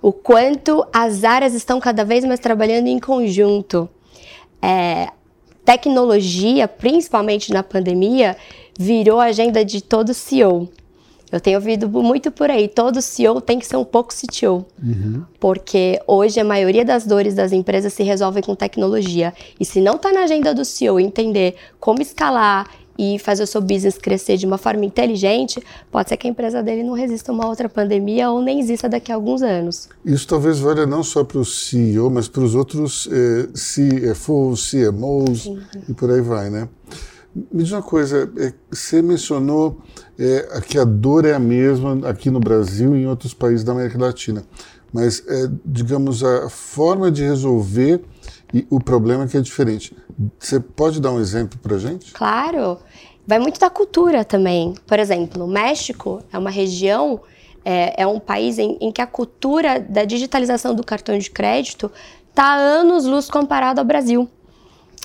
o 0.00 0.12
quanto 0.12 0.86
as 0.92 1.24
áreas 1.24 1.52
estão 1.54 1.78
cada 1.80 2.04
vez 2.04 2.24
mais 2.24 2.40
trabalhando 2.40 2.86
em 2.86 2.98
conjunto. 2.98 3.88
É, 4.62 5.08
tecnologia, 5.64 6.66
principalmente 6.66 7.52
na 7.52 7.62
pandemia, 7.62 8.36
virou 8.78 9.20
agenda 9.20 9.64
de 9.64 9.82
todo 9.82 10.14
CEO. 10.14 10.68
Eu 11.30 11.40
tenho 11.40 11.58
ouvido 11.58 11.88
muito 11.88 12.30
por 12.30 12.50
aí, 12.50 12.68
todo 12.68 13.02
CEO 13.02 13.40
tem 13.40 13.58
que 13.58 13.66
ser 13.66 13.76
um 13.76 13.84
pouco 13.84 14.14
CTO. 14.14 14.64
Uhum. 14.82 15.24
Porque 15.40 16.00
hoje 16.06 16.38
a 16.38 16.44
maioria 16.44 16.84
das 16.84 17.04
dores 17.04 17.34
das 17.34 17.52
empresas 17.52 17.92
se 17.92 18.02
resolvem 18.02 18.42
com 18.42 18.54
tecnologia. 18.54 19.34
E 19.58 19.64
se 19.64 19.80
não 19.80 19.96
está 19.96 20.12
na 20.12 20.20
agenda 20.20 20.54
do 20.54 20.64
CEO 20.64 21.00
entender 21.00 21.56
como 21.80 22.00
escalar 22.00 22.68
e 22.98 23.18
fazer 23.18 23.42
o 23.42 23.46
seu 23.46 23.60
business 23.60 23.98
crescer 23.98 24.36
de 24.36 24.46
uma 24.46 24.56
forma 24.56 24.84
inteligente, 24.84 25.62
pode 25.90 26.08
ser 26.08 26.16
que 26.16 26.26
a 26.26 26.30
empresa 26.30 26.62
dele 26.62 26.82
não 26.82 26.94
resista 26.94 27.30
a 27.30 27.34
uma 27.34 27.46
outra 27.46 27.68
pandemia 27.68 28.30
ou 28.30 28.40
nem 28.40 28.58
exista 28.58 28.88
daqui 28.88 29.12
a 29.12 29.14
alguns 29.14 29.42
anos. 29.42 29.88
Isso 30.04 30.26
talvez 30.26 30.58
valha 30.58 30.86
não 30.86 31.02
só 31.02 31.22
para 31.22 31.38
o 31.38 31.44
CEO, 31.44 32.10
mas 32.10 32.28
para 32.28 32.42
os 32.42 32.54
outros 32.54 33.08
eh, 33.12 33.48
CFOs, 33.52 34.70
CMOs 34.70 35.42
Sim. 35.42 35.58
e 35.88 35.92
por 35.92 36.10
aí 36.10 36.20
vai, 36.20 36.48
né? 36.48 36.68
Me 37.52 37.62
diz 37.62 37.72
uma 37.72 37.82
coisa, 37.82 38.30
é, 38.38 38.52
você 38.70 39.02
mencionou 39.02 39.82
é, 40.18 40.60
que 40.66 40.78
a 40.78 40.84
dor 40.84 41.26
é 41.26 41.34
a 41.34 41.38
mesma 41.38 42.08
aqui 42.08 42.30
no 42.30 42.40
Brasil 42.40 42.96
e 42.96 43.02
em 43.02 43.06
outros 43.06 43.34
países 43.34 43.62
da 43.62 43.72
América 43.72 43.98
Latina, 43.98 44.42
mas, 44.92 45.22
é, 45.28 45.50
digamos, 45.64 46.24
a 46.24 46.48
forma 46.48 47.10
de 47.10 47.22
resolver 47.22 48.02
o 48.70 48.80
problema 48.80 49.24
é 49.24 49.26
que 49.26 49.36
é 49.36 49.40
diferente. 49.40 49.94
Você 50.38 50.58
pode 50.60 51.00
dar 51.00 51.12
um 51.12 51.20
exemplo 51.20 51.58
para 51.58 51.76
gente? 51.78 52.12
Claro, 52.12 52.78
vai 53.26 53.38
muito 53.38 53.60
da 53.60 53.68
cultura 53.68 54.24
também. 54.24 54.74
Por 54.86 54.98
exemplo, 54.98 55.44
o 55.44 55.48
México 55.48 56.22
é 56.32 56.38
uma 56.38 56.50
região, 56.50 57.20
é, 57.64 58.02
é 58.02 58.06
um 58.06 58.20
país 58.20 58.58
em, 58.58 58.78
em 58.80 58.90
que 58.90 59.02
a 59.02 59.06
cultura 59.06 59.80
da 59.80 60.04
digitalização 60.04 60.74
do 60.74 60.84
cartão 60.84 61.18
de 61.18 61.30
crédito 61.30 61.90
está 62.30 62.54
anos 62.54 63.04
luz 63.04 63.30
comparado 63.30 63.80
ao 63.80 63.84
Brasil. 63.84 64.28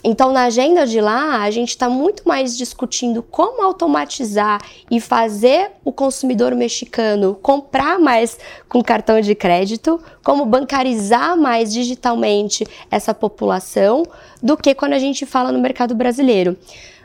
Então, 0.03 0.31
na 0.31 0.45
agenda 0.45 0.85
de 0.87 0.99
lá, 0.99 1.41
a 1.43 1.51
gente 1.51 1.69
está 1.69 1.87
muito 1.87 2.27
mais 2.27 2.57
discutindo 2.57 3.21
como 3.21 3.61
automatizar 3.61 4.59
e 4.89 4.99
fazer 4.99 5.71
o 5.85 5.91
consumidor 5.91 6.55
mexicano 6.55 7.37
comprar 7.41 7.99
mais 7.99 8.37
com 8.67 8.81
cartão 8.81 9.21
de 9.21 9.35
crédito, 9.35 10.01
como 10.23 10.43
bancarizar 10.45 11.37
mais 11.37 11.71
digitalmente 11.71 12.65
essa 12.89 13.13
população, 13.13 14.03
do 14.41 14.57
que 14.57 14.73
quando 14.73 14.93
a 14.93 14.99
gente 14.99 15.25
fala 15.25 15.51
no 15.51 15.59
mercado 15.59 15.93
brasileiro. 15.93 16.57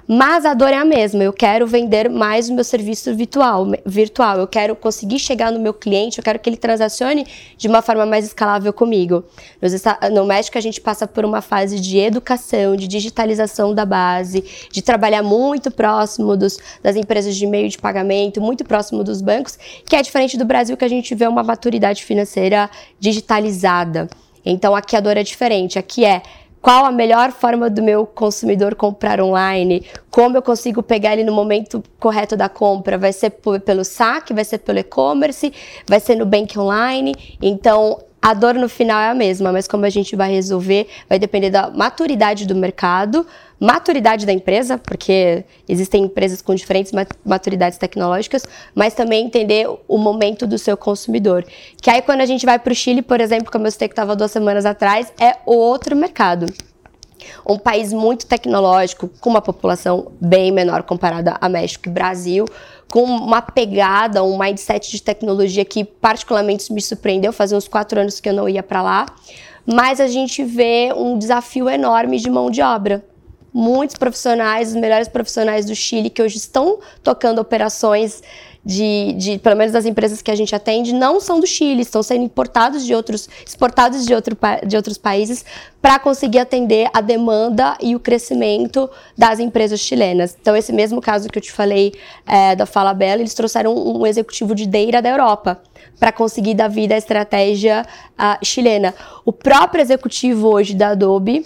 Mas 0.08 0.44
a 0.44 0.54
dor 0.54 0.68
é 0.68 0.76
a 0.76 0.84
mesma. 0.84 1.24
Eu 1.24 1.32
quero 1.32 1.66
vender 1.66 2.08
mais 2.08 2.48
o 2.48 2.54
meu 2.54 2.62
serviço 2.62 3.14
virtual, 3.14 3.66
virtual. 3.84 4.38
Eu 4.38 4.46
quero 4.46 4.76
conseguir 4.76 5.18
chegar 5.18 5.50
no 5.50 5.58
meu 5.58 5.74
cliente, 5.74 6.18
eu 6.18 6.24
quero 6.24 6.38
que 6.38 6.48
ele 6.48 6.56
transacione 6.56 7.26
de 7.56 7.66
uma 7.66 7.82
forma 7.82 8.06
mais 8.06 8.24
escalável 8.24 8.72
comigo. 8.72 9.24
No 10.12 10.24
México, 10.24 10.56
a 10.56 10.60
gente 10.60 10.80
passa 10.80 11.08
por 11.08 11.24
uma 11.24 11.42
fase 11.42 11.80
de 11.80 11.98
educação, 11.98 12.76
de 12.76 12.86
digitalização 12.86 13.74
da 13.74 13.84
base, 13.84 14.44
de 14.70 14.80
trabalhar 14.80 15.22
muito 15.22 15.70
próximo 15.70 16.36
dos, 16.36 16.58
das 16.82 16.94
empresas 16.94 17.34
de 17.34 17.46
meio 17.46 17.68
de 17.68 17.78
pagamento, 17.78 18.40
muito 18.40 18.64
próximo 18.64 19.02
dos 19.02 19.20
bancos, 19.20 19.58
que 19.84 19.96
é 19.96 20.02
diferente 20.02 20.36
do 20.36 20.44
Brasil, 20.44 20.76
que 20.76 20.84
a 20.84 20.88
gente 20.88 21.14
vê 21.14 21.26
uma 21.26 21.42
maturidade 21.42 22.04
financeira 22.04 22.70
digitalizada. 23.00 24.08
Então, 24.44 24.76
aqui 24.76 24.94
a 24.94 25.00
dor 25.00 25.16
é 25.16 25.24
diferente. 25.24 25.76
Aqui 25.76 26.04
é 26.04 26.22
qual 26.60 26.84
a 26.84 26.90
melhor 26.90 27.30
forma 27.30 27.70
do 27.70 27.82
meu 27.82 28.06
consumidor 28.06 28.74
comprar 28.74 29.20
online, 29.20 29.84
como 30.10 30.36
eu 30.36 30.42
consigo 30.42 30.82
pegar 30.82 31.12
ele 31.12 31.24
no 31.24 31.32
momento 31.32 31.82
correto 32.00 32.36
da 32.36 32.48
compra, 32.48 32.98
vai 32.98 33.12
ser 33.12 33.30
pelo 33.64 33.84
saque, 33.84 34.34
vai 34.34 34.44
ser 34.44 34.58
pelo 34.58 34.78
e-commerce, 34.78 35.52
vai 35.86 36.00
ser 36.00 36.16
no 36.16 36.26
bank 36.26 36.58
online. 36.58 37.14
Então, 37.40 38.00
a 38.26 38.34
dor 38.34 38.54
no 38.54 38.68
final 38.68 39.00
é 39.00 39.08
a 39.08 39.14
mesma, 39.14 39.52
mas 39.52 39.68
como 39.68 39.84
a 39.84 39.88
gente 39.88 40.16
vai 40.16 40.32
resolver 40.32 40.88
vai 41.08 41.16
depender 41.16 41.48
da 41.48 41.70
maturidade 41.70 42.44
do 42.44 42.56
mercado, 42.56 43.24
maturidade 43.60 44.26
da 44.26 44.32
empresa, 44.32 44.76
porque 44.76 45.44
existem 45.68 46.02
empresas 46.02 46.42
com 46.42 46.52
diferentes 46.52 46.90
maturidades 47.24 47.78
tecnológicas, 47.78 48.44
mas 48.74 48.94
também 48.94 49.24
entender 49.24 49.68
o 49.86 49.96
momento 49.96 50.44
do 50.44 50.58
seu 50.58 50.76
consumidor. 50.76 51.46
Que 51.80 51.88
aí 51.88 52.02
quando 52.02 52.20
a 52.20 52.26
gente 52.26 52.44
vai 52.44 52.58
para 52.58 52.72
o 52.72 52.74
Chile, 52.74 53.00
por 53.00 53.20
exemplo, 53.20 53.52
como 53.52 53.64
eu 53.64 53.70
citei 53.70 53.86
que 53.86 53.92
estava 53.92 54.16
duas 54.16 54.32
semanas 54.32 54.66
atrás, 54.66 55.12
é 55.20 55.36
outro 55.46 55.94
mercado. 55.94 56.46
Um 57.48 57.58
país 57.58 57.92
muito 57.92 58.26
tecnológico, 58.26 59.08
com 59.20 59.30
uma 59.30 59.40
população 59.40 60.10
bem 60.20 60.50
menor 60.50 60.82
comparada 60.82 61.36
a 61.40 61.48
México 61.48 61.88
e 61.88 61.92
Brasil, 61.92 62.44
com 62.90 63.02
uma 63.02 63.42
pegada, 63.42 64.22
um 64.22 64.38
mindset 64.38 64.90
de 64.90 65.02
tecnologia 65.02 65.64
que 65.64 65.84
particularmente 65.84 66.72
me 66.72 66.80
surpreendeu. 66.80 67.32
Fazia 67.32 67.58
uns 67.58 67.68
quatro 67.68 68.00
anos 68.00 68.20
que 68.20 68.28
eu 68.28 68.32
não 68.32 68.48
ia 68.48 68.62
para 68.62 68.82
lá. 68.82 69.06
Mas 69.66 70.00
a 70.00 70.06
gente 70.06 70.44
vê 70.44 70.92
um 70.96 71.18
desafio 71.18 71.68
enorme 71.68 72.18
de 72.18 72.30
mão 72.30 72.50
de 72.50 72.62
obra 72.62 73.04
muitos 73.56 73.96
profissionais, 73.96 74.68
os 74.68 74.74
melhores 74.74 75.08
profissionais 75.08 75.64
do 75.64 75.74
Chile, 75.74 76.10
que 76.10 76.20
hoje 76.20 76.36
estão 76.36 76.78
tocando 77.02 77.38
operações 77.38 78.22
de, 78.66 79.12
de, 79.12 79.38
pelo 79.38 79.54
menos 79.54 79.72
das 79.72 79.86
empresas 79.86 80.20
que 80.20 80.28
a 80.28 80.34
gente 80.34 80.52
atende, 80.52 80.92
não 80.92 81.20
são 81.20 81.38
do 81.38 81.46
Chile, 81.46 81.82
estão 81.82 82.02
sendo 82.02 82.24
importados 82.24 82.84
de 82.84 82.92
outros, 82.92 83.28
exportados 83.46 84.04
de, 84.04 84.12
outro, 84.12 84.36
de 84.66 84.76
outros 84.76 84.98
países 84.98 85.44
para 85.80 86.00
conseguir 86.00 86.40
atender 86.40 86.90
a 86.92 87.00
demanda 87.00 87.78
e 87.80 87.94
o 87.94 88.00
crescimento 88.00 88.90
das 89.16 89.38
empresas 89.38 89.78
chilenas. 89.78 90.36
Então, 90.40 90.56
esse 90.56 90.72
mesmo 90.72 91.00
caso 91.00 91.28
que 91.28 91.38
eu 91.38 91.42
te 91.42 91.52
falei 91.52 91.94
é, 92.26 92.56
da 92.56 92.66
Fala 92.66 92.92
Bela, 92.92 93.22
eles 93.22 93.34
trouxeram 93.34 93.72
um, 93.72 94.00
um 94.00 94.06
executivo 94.06 94.52
de 94.52 94.66
Deira 94.66 95.00
da 95.00 95.10
Europa 95.10 95.62
para 96.00 96.10
conseguir 96.10 96.54
dar 96.54 96.66
vida 96.66 96.96
à 96.96 96.98
estratégia 96.98 97.86
uh, 98.18 98.44
chilena. 98.44 98.92
O 99.24 99.32
próprio 99.32 99.80
executivo 99.80 100.48
hoje 100.48 100.74
da 100.74 100.88
Adobe 100.88 101.44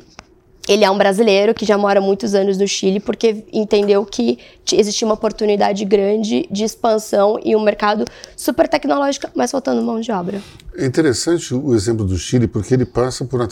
ele 0.70 0.84
é 0.84 0.90
um 0.90 0.96
brasileiro 0.96 1.52
que 1.52 1.66
já 1.66 1.76
mora 1.76 2.00
muitos 2.00 2.32
anos 2.32 2.56
no 2.56 2.68
Chile 2.68 3.00
porque 3.00 3.44
entendeu 3.52 4.04
que 4.04 4.38
existia 4.72 5.04
uma 5.04 5.14
oportunidade 5.14 5.84
grande 5.84 6.46
de 6.48 6.62
expansão 6.62 7.40
e 7.44 7.56
um 7.56 7.60
mercado 7.60 8.04
super 8.36 8.68
tecnológico, 8.68 9.26
mas 9.34 9.50
faltando 9.50 9.82
mão 9.82 10.00
de 10.00 10.12
obra. 10.12 10.40
É 10.76 10.86
interessante 10.86 11.52
o 11.52 11.74
exemplo 11.74 12.04
do 12.04 12.16
Chile 12.16 12.46
porque 12.46 12.72
ele 12.72 12.84
passa 12.86 13.24
por 13.24 13.40
uma 13.40 13.48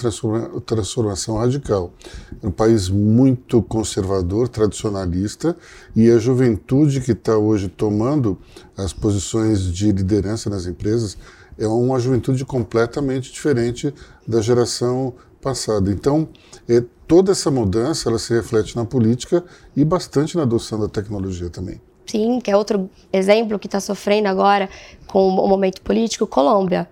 transformação 0.60 1.38
radical. 1.38 1.92
É 2.40 2.46
um 2.46 2.52
país 2.52 2.88
muito 2.88 3.60
conservador, 3.62 4.46
tradicionalista, 4.46 5.56
e 5.96 6.08
a 6.08 6.18
juventude 6.18 7.00
que 7.00 7.10
está 7.10 7.36
hoje 7.36 7.66
tomando 7.66 8.38
as 8.76 8.92
posições 8.92 9.72
de 9.72 9.90
liderança 9.90 10.48
nas 10.48 10.66
empresas 10.66 11.18
é 11.58 11.66
uma 11.66 11.98
juventude 11.98 12.44
completamente 12.44 13.32
diferente 13.32 13.92
da 14.26 14.40
geração 14.40 15.14
passada. 15.40 15.90
Então, 15.90 16.28
é, 16.68 16.82
toda 17.06 17.32
essa 17.32 17.50
mudança 17.50 18.08
ela 18.08 18.18
se 18.18 18.32
reflete 18.32 18.76
na 18.76 18.84
política 18.84 19.44
e 19.76 19.84
bastante 19.84 20.36
na 20.36 20.42
adoção 20.42 20.78
da 20.78 20.88
tecnologia 20.88 21.50
também. 21.50 21.80
Sim, 22.06 22.40
que 22.40 22.50
é 22.50 22.56
outro 22.56 22.88
exemplo 23.12 23.58
que 23.58 23.66
está 23.66 23.80
sofrendo 23.80 24.28
agora 24.28 24.68
com 25.06 25.28
o 25.28 25.48
momento 25.48 25.82
político, 25.82 26.26
Colômbia. 26.26 26.88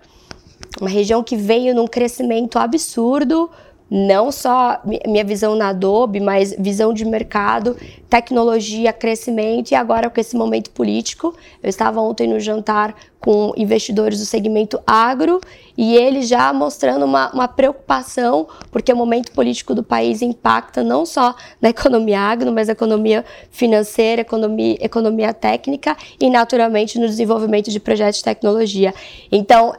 Uma 0.79 0.89
região 0.89 1.23
que 1.23 1.35
veio 1.35 1.73
num 1.73 1.87
crescimento 1.87 2.59
absurdo, 2.59 3.49
não 3.89 4.31
só 4.31 4.81
minha 5.05 5.23
visão 5.23 5.55
na 5.55 5.69
Adobe, 5.69 6.19
mas 6.19 6.53
visão 6.57 6.93
de 6.93 7.05
mercado, 7.05 7.75
tecnologia, 8.09 8.91
crescimento 8.91 9.71
e 9.71 9.75
agora 9.75 10.09
com 10.09 10.19
esse 10.19 10.35
momento 10.35 10.69
político. 10.71 11.33
Eu 11.63 11.69
estava 11.69 12.01
ontem 12.01 12.27
no 12.27 12.39
jantar 12.39 12.95
com 13.19 13.53
investidores 13.57 14.19
do 14.19 14.25
segmento 14.25 14.79
agro 14.85 15.41
e 15.77 15.95
eles 15.95 16.27
já 16.27 16.51
mostrando 16.53 17.05
uma, 17.05 17.31
uma 17.31 17.47
preocupação, 17.47 18.47
porque 18.71 18.91
o 18.91 18.95
momento 18.95 19.31
político 19.31 19.73
do 19.73 19.83
país 19.83 20.21
impacta 20.21 20.83
não 20.83 21.05
só 21.05 21.35
na 21.61 21.69
economia 21.69 22.19
agro, 22.19 22.51
mas 22.51 22.67
na 22.67 22.73
economia 22.73 23.25
financeira, 23.51 24.21
economia, 24.21 24.77
economia 24.79 25.33
técnica 25.33 25.95
e, 26.19 26.29
naturalmente, 26.29 26.99
no 26.99 27.07
desenvolvimento 27.07 27.71
de 27.71 27.79
projetos 27.79 28.19
de 28.19 28.23
tecnologia. 28.23 28.93
Então, 29.31 29.73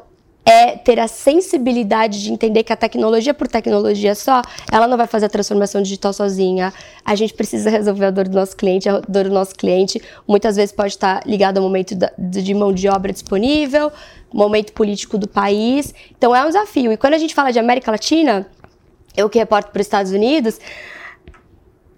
é 0.48 0.78
ter 0.78 0.98
a 0.98 1.06
sensibilidade 1.06 2.22
de 2.22 2.32
entender 2.32 2.64
que 2.64 2.72
a 2.72 2.76
tecnologia 2.76 3.34
por 3.34 3.46
tecnologia 3.46 4.14
só, 4.14 4.40
ela 4.72 4.86
não 4.86 4.96
vai 4.96 5.06
fazer 5.06 5.26
a 5.26 5.28
transformação 5.28 5.82
digital 5.82 6.10
sozinha. 6.10 6.72
A 7.04 7.14
gente 7.14 7.34
precisa 7.34 7.68
resolver 7.68 8.06
a 8.06 8.10
dor 8.10 8.26
do 8.26 8.34
nosso 8.34 8.56
cliente, 8.56 8.88
a 8.88 9.00
dor 9.00 9.24
do 9.24 9.30
nosso 9.30 9.54
cliente 9.54 10.00
muitas 10.26 10.56
vezes 10.56 10.74
pode 10.74 10.94
estar 10.94 11.20
ligado 11.26 11.58
ao 11.58 11.62
momento 11.62 11.94
de 12.16 12.54
mão 12.54 12.72
de 12.72 12.88
obra 12.88 13.12
disponível, 13.12 13.92
momento 14.32 14.72
político 14.72 15.18
do 15.18 15.28
país. 15.28 15.94
Então 16.16 16.34
é 16.34 16.42
um 16.42 16.46
desafio. 16.46 16.90
E 16.92 16.96
quando 16.96 17.12
a 17.12 17.18
gente 17.18 17.34
fala 17.34 17.52
de 17.52 17.58
América 17.58 17.90
Latina, 17.90 18.46
eu 19.14 19.28
que 19.28 19.38
reporto 19.38 19.70
para 19.70 19.80
os 19.80 19.86
Estados 19.86 20.12
Unidos, 20.12 20.58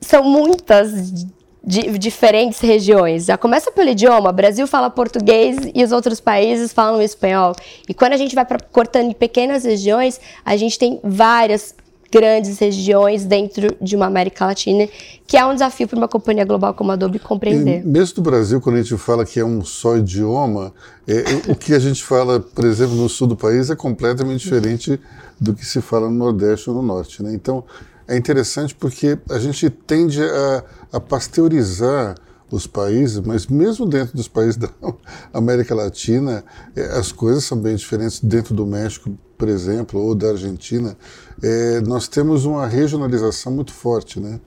são 0.00 0.24
muitas 0.24 1.24
de 1.62 1.98
diferentes 1.98 2.60
regiões. 2.60 3.26
Já 3.26 3.36
começa 3.36 3.70
pelo 3.70 3.90
idioma. 3.90 4.32
Brasil 4.32 4.66
fala 4.66 4.88
português 4.88 5.56
e 5.74 5.84
os 5.84 5.92
outros 5.92 6.20
países 6.20 6.72
falam 6.72 7.02
espanhol. 7.02 7.54
E 7.88 7.94
quando 7.94 8.14
a 8.14 8.16
gente 8.16 8.34
vai 8.34 8.44
pra, 8.44 8.58
cortando 8.58 9.10
em 9.10 9.14
pequenas 9.14 9.64
regiões, 9.64 10.20
a 10.44 10.56
gente 10.56 10.78
tem 10.78 10.98
várias 11.02 11.74
grandes 12.10 12.58
regiões 12.58 13.24
dentro 13.24 13.68
de 13.80 13.94
uma 13.94 14.06
América 14.06 14.44
Latina, 14.44 14.88
que 15.26 15.36
é 15.36 15.46
um 15.46 15.54
desafio 15.54 15.86
para 15.86 15.96
uma 15.96 16.08
companhia 16.08 16.44
global 16.44 16.74
como 16.74 16.90
a 16.90 16.94
Adobe 16.94 17.20
compreender. 17.20 17.82
E 17.82 17.86
mesmo 17.86 18.14
no 18.16 18.22
Brasil, 18.24 18.60
quando 18.60 18.76
a 18.76 18.82
gente 18.82 18.96
fala 18.96 19.24
que 19.24 19.38
é 19.38 19.44
um 19.44 19.64
só 19.64 19.96
idioma, 19.96 20.72
é, 21.06 21.22
o 21.48 21.54
que 21.54 21.72
a 21.72 21.78
gente 21.78 22.02
fala, 22.02 22.40
por 22.40 22.64
exemplo, 22.64 22.96
no 22.96 23.08
sul 23.08 23.28
do 23.28 23.36
país 23.36 23.70
é 23.70 23.76
completamente 23.76 24.40
diferente 24.40 25.00
do 25.40 25.54
que 25.54 25.64
se 25.64 25.80
fala 25.80 26.10
no 26.10 26.16
Nordeste 26.16 26.68
ou 26.68 26.76
no 26.76 26.82
Norte. 26.82 27.22
Né? 27.22 27.32
Então, 27.32 27.64
é 28.10 28.16
interessante 28.16 28.74
porque 28.74 29.16
a 29.30 29.38
gente 29.38 29.70
tende 29.70 30.20
a, 30.20 30.64
a 30.94 31.00
pasteurizar 31.00 32.16
os 32.50 32.66
países, 32.66 33.20
mas 33.20 33.46
mesmo 33.46 33.86
dentro 33.86 34.16
dos 34.16 34.26
países 34.26 34.56
da 34.56 34.68
América 35.32 35.76
Latina, 35.76 36.44
é, 36.74 36.86
as 36.98 37.12
coisas 37.12 37.44
são 37.44 37.56
bem 37.56 37.76
diferentes. 37.76 38.18
Dentro 38.18 38.52
do 38.52 38.66
México, 38.66 39.16
por 39.38 39.48
exemplo, 39.48 40.00
ou 40.00 40.12
da 40.16 40.30
Argentina, 40.30 40.96
é, 41.40 41.80
nós 41.82 42.08
temos 42.08 42.44
uma 42.44 42.66
regionalização 42.66 43.52
muito 43.52 43.72
forte, 43.72 44.18
né? 44.18 44.40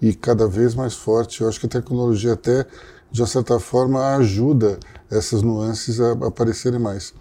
E 0.00 0.14
cada 0.14 0.48
vez 0.48 0.74
mais 0.74 0.94
forte. 0.94 1.42
Eu 1.42 1.48
acho 1.48 1.60
que 1.60 1.66
a 1.66 1.68
tecnologia 1.68 2.32
até, 2.32 2.64
de 3.12 3.26
certa 3.26 3.60
forma, 3.60 4.16
ajuda 4.16 4.80
essas 5.10 5.42
nuances 5.42 6.00
a 6.00 6.12
aparecerem 6.12 6.80
mais. 6.80 7.12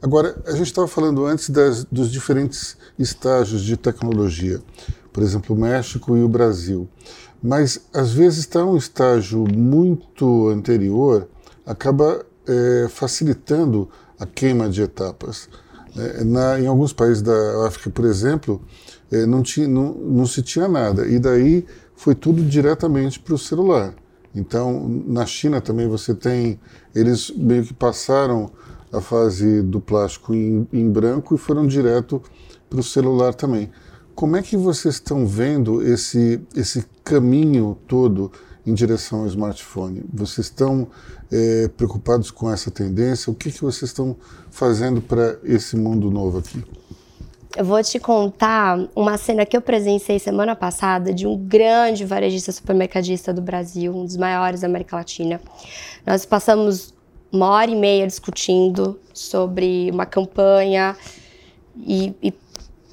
Agora, 0.00 0.42
a 0.46 0.52
gente 0.52 0.68
estava 0.68 0.88
falando 0.88 1.26
antes 1.26 1.50
das, 1.50 1.84
dos 1.84 2.10
diferentes 2.10 2.78
estágios 2.98 3.62
de 3.62 3.76
tecnologia, 3.76 4.60
por 5.14 5.22
exemplo, 5.22 5.54
o 5.54 5.58
México 5.58 6.16
e 6.16 6.24
o 6.24 6.28
Brasil. 6.28 6.88
Mas, 7.40 7.86
às 7.94 8.12
vezes, 8.12 8.40
está 8.40 8.64
um 8.64 8.76
estágio 8.76 9.44
muito 9.54 10.48
anterior, 10.48 11.28
acaba 11.64 12.26
é, 12.48 12.88
facilitando 12.88 13.88
a 14.18 14.26
queima 14.26 14.68
de 14.68 14.82
etapas. 14.82 15.48
É, 15.96 16.24
na, 16.24 16.58
em 16.58 16.66
alguns 16.66 16.92
países 16.92 17.22
da 17.22 17.64
África, 17.64 17.90
por 17.90 18.04
exemplo, 18.04 18.60
é, 19.12 19.24
não, 19.24 19.40
tinha, 19.40 19.68
não, 19.68 19.94
não 19.94 20.26
se 20.26 20.42
tinha 20.42 20.66
nada, 20.66 21.06
e 21.06 21.20
daí 21.20 21.64
foi 21.94 22.16
tudo 22.16 22.42
diretamente 22.42 23.20
para 23.20 23.34
o 23.34 23.38
celular. 23.38 23.94
Então, 24.34 24.88
na 25.06 25.24
China 25.24 25.60
também 25.60 25.86
você 25.86 26.12
tem, 26.12 26.58
eles 26.92 27.30
meio 27.30 27.62
que 27.62 27.72
passaram 27.72 28.50
a 28.92 29.00
fase 29.00 29.62
do 29.62 29.80
plástico 29.80 30.34
em, 30.34 30.66
em 30.72 30.90
branco 30.90 31.36
e 31.36 31.38
foram 31.38 31.68
direto 31.68 32.20
para 32.68 32.80
o 32.80 32.82
celular 32.82 33.32
também. 33.32 33.70
Como 34.14 34.36
é 34.36 34.42
que 34.42 34.56
vocês 34.56 34.94
estão 34.94 35.26
vendo 35.26 35.82
esse, 35.82 36.40
esse 36.54 36.86
caminho 37.02 37.76
todo 37.88 38.30
em 38.64 38.72
direção 38.72 39.20
ao 39.20 39.26
smartphone? 39.26 40.04
Vocês 40.12 40.46
estão 40.46 40.86
é, 41.32 41.68
preocupados 41.68 42.30
com 42.30 42.50
essa 42.50 42.70
tendência? 42.70 43.30
O 43.30 43.34
que, 43.34 43.50
que 43.50 43.60
vocês 43.60 43.90
estão 43.90 44.16
fazendo 44.50 45.02
para 45.02 45.36
esse 45.42 45.76
mundo 45.76 46.10
novo 46.10 46.38
aqui? 46.38 46.62
Eu 47.56 47.64
vou 47.64 47.82
te 47.82 47.98
contar 47.98 48.88
uma 48.94 49.16
cena 49.16 49.44
que 49.44 49.56
eu 49.56 49.60
presenciei 49.60 50.18
semana 50.18 50.54
passada 50.54 51.12
de 51.12 51.26
um 51.26 51.36
grande 51.36 52.04
varejista 52.04 52.52
supermercadista 52.52 53.32
do 53.32 53.42
Brasil, 53.42 53.92
um 53.94 54.04
dos 54.04 54.16
maiores 54.16 54.60
da 54.60 54.68
América 54.68 54.96
Latina. 54.96 55.40
Nós 56.06 56.24
passamos 56.24 56.94
uma 57.32 57.48
hora 57.48 57.70
e 57.70 57.76
meia 57.76 58.06
discutindo 58.06 58.98
sobre 59.12 59.90
uma 59.92 60.06
campanha 60.06 60.96
e, 61.76 62.14
e 62.22 62.32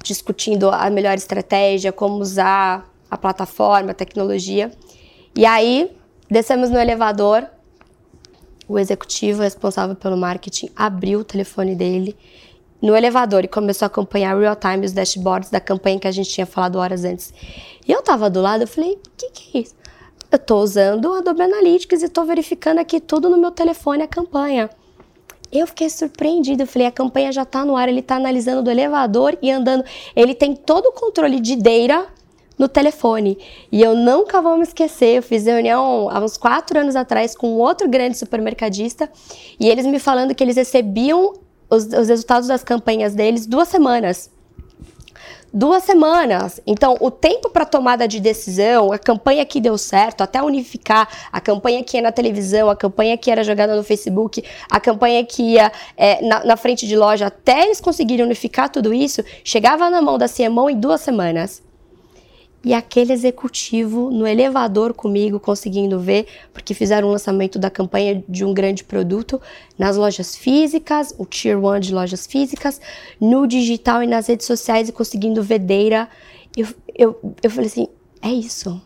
discutindo 0.02 0.70
a 0.70 0.88
melhor 0.90 1.16
estratégia, 1.16 1.92
como 1.92 2.18
usar 2.18 2.90
a 3.10 3.16
plataforma, 3.16 3.92
a 3.92 3.94
tecnologia. 3.94 4.72
E 5.36 5.46
aí, 5.46 5.90
descemos 6.30 6.70
no 6.70 6.78
elevador, 6.78 7.46
o 8.68 8.78
executivo 8.78 9.42
responsável 9.42 9.94
pelo 9.94 10.16
marketing 10.16 10.70
abriu 10.74 11.20
o 11.20 11.24
telefone 11.24 11.74
dele 11.74 12.16
no 12.80 12.96
elevador 12.96 13.44
e 13.44 13.48
começou 13.48 13.86
a 13.86 13.88
acompanhar 13.88 14.36
real 14.36 14.56
time 14.56 14.84
os 14.84 14.92
dashboards 14.92 15.50
da 15.50 15.60
campanha 15.60 16.00
que 16.00 16.08
a 16.08 16.10
gente 16.10 16.30
tinha 16.30 16.46
falado 16.46 16.76
horas 16.76 17.04
antes. 17.04 17.32
E 17.86 17.92
eu 17.92 18.02
tava 18.02 18.28
do 18.28 18.40
lado, 18.40 18.62
eu 18.62 18.68
falei: 18.68 18.94
"O 18.94 19.10
que 19.16 19.30
que 19.30 19.58
é 19.58 19.60
isso?" 19.62 19.74
Eu 20.30 20.38
tô 20.38 20.60
usando 20.60 21.10
o 21.10 21.14
Adobe 21.14 21.42
Analytics 21.42 22.02
e 22.02 22.08
tô 22.08 22.24
verificando 22.24 22.78
aqui 22.78 22.98
tudo 22.98 23.28
no 23.28 23.36
meu 23.36 23.50
telefone 23.50 24.02
a 24.02 24.08
campanha. 24.08 24.70
Eu 25.52 25.66
fiquei 25.66 25.90
surpreendida. 25.90 26.62
Eu 26.62 26.66
falei, 26.66 26.88
a 26.88 26.92
campanha 26.92 27.30
já 27.30 27.42
está 27.42 27.64
no 27.64 27.76
ar, 27.76 27.88
ele 27.88 28.00
está 28.00 28.16
analisando 28.16 28.62
do 28.62 28.70
elevador 28.70 29.36
e 29.42 29.50
andando. 29.50 29.84
Ele 30.16 30.34
tem 30.34 30.56
todo 30.56 30.86
o 30.86 30.92
controle 30.92 31.38
de 31.38 31.56
data 31.56 32.06
no 32.58 32.68
telefone. 32.68 33.38
E 33.70 33.82
eu 33.82 33.94
nunca 33.94 34.40
vou 34.40 34.56
me 34.56 34.62
esquecer. 34.62 35.18
Eu 35.18 35.22
fiz 35.22 35.44
reunião 35.44 36.08
há 36.10 36.20
uns 36.20 36.36
quatro 36.36 36.78
anos 36.78 36.96
atrás 36.96 37.36
com 37.36 37.54
outro 37.58 37.88
grande 37.88 38.16
supermercadista 38.16 39.10
e 39.60 39.68
eles 39.68 39.84
me 39.84 39.98
falando 39.98 40.34
que 40.34 40.42
eles 40.42 40.56
recebiam 40.56 41.34
os, 41.68 41.84
os 41.86 42.08
resultados 42.08 42.48
das 42.48 42.62
campanhas 42.62 43.14
deles 43.14 43.46
duas 43.46 43.68
semanas 43.68 44.30
duas 45.52 45.84
semanas. 45.84 46.60
Então, 46.66 46.96
o 47.00 47.10
tempo 47.10 47.50
para 47.50 47.64
tomada 47.64 48.08
de 48.08 48.20
decisão, 48.20 48.92
a 48.92 48.98
campanha 48.98 49.44
que 49.44 49.60
deu 49.60 49.76
certo, 49.76 50.22
até 50.22 50.42
unificar 50.42 51.08
a 51.30 51.40
campanha 51.40 51.82
que 51.82 51.96
ia 51.96 52.02
na 52.02 52.12
televisão, 52.12 52.70
a 52.70 52.76
campanha 52.76 53.16
que 53.18 53.30
era 53.30 53.44
jogada 53.44 53.76
no 53.76 53.82
Facebook, 53.82 54.42
a 54.70 54.80
campanha 54.80 55.24
que 55.24 55.42
ia 55.42 55.70
é, 55.96 56.24
na, 56.24 56.44
na, 56.44 56.56
frente 56.56 56.86
de 56.86 56.96
loja, 56.96 57.26
até 57.26 57.64
eles 57.64 57.80
conseguirem 57.80 58.24
unificar 58.24 58.70
tudo 58.70 58.94
isso, 58.94 59.22
chegava 59.44 59.90
na 59.90 60.00
mão 60.00 60.16
da 60.16 60.28
CMO 60.28 60.70
em 60.70 60.78
duas 60.78 61.00
semanas 61.00 61.62
e 62.64 62.72
aquele 62.72 63.12
executivo 63.12 64.10
no 64.10 64.26
elevador 64.26 64.94
comigo, 64.94 65.40
conseguindo 65.40 65.98
ver, 65.98 66.26
porque 66.52 66.74
fizeram 66.74 67.08
um 67.08 67.10
lançamento 67.10 67.58
da 67.58 67.68
campanha 67.68 68.22
de 68.28 68.44
um 68.44 68.54
grande 68.54 68.84
produto 68.84 69.40
nas 69.76 69.96
lojas 69.96 70.36
físicas, 70.36 71.14
o 71.18 71.26
Tier 71.26 71.58
1 71.58 71.80
de 71.80 71.94
lojas 71.94 72.26
físicas, 72.26 72.80
no 73.20 73.46
digital 73.46 74.02
e 74.02 74.06
nas 74.06 74.28
redes 74.28 74.46
sociais 74.46 74.88
e 74.88 74.92
conseguindo 74.92 75.42
data. 75.42 76.08
Eu, 76.56 76.68
eu, 76.94 77.34
eu 77.42 77.50
falei 77.50 77.66
assim: 77.66 77.88
é 78.20 78.30
isso. 78.30 78.80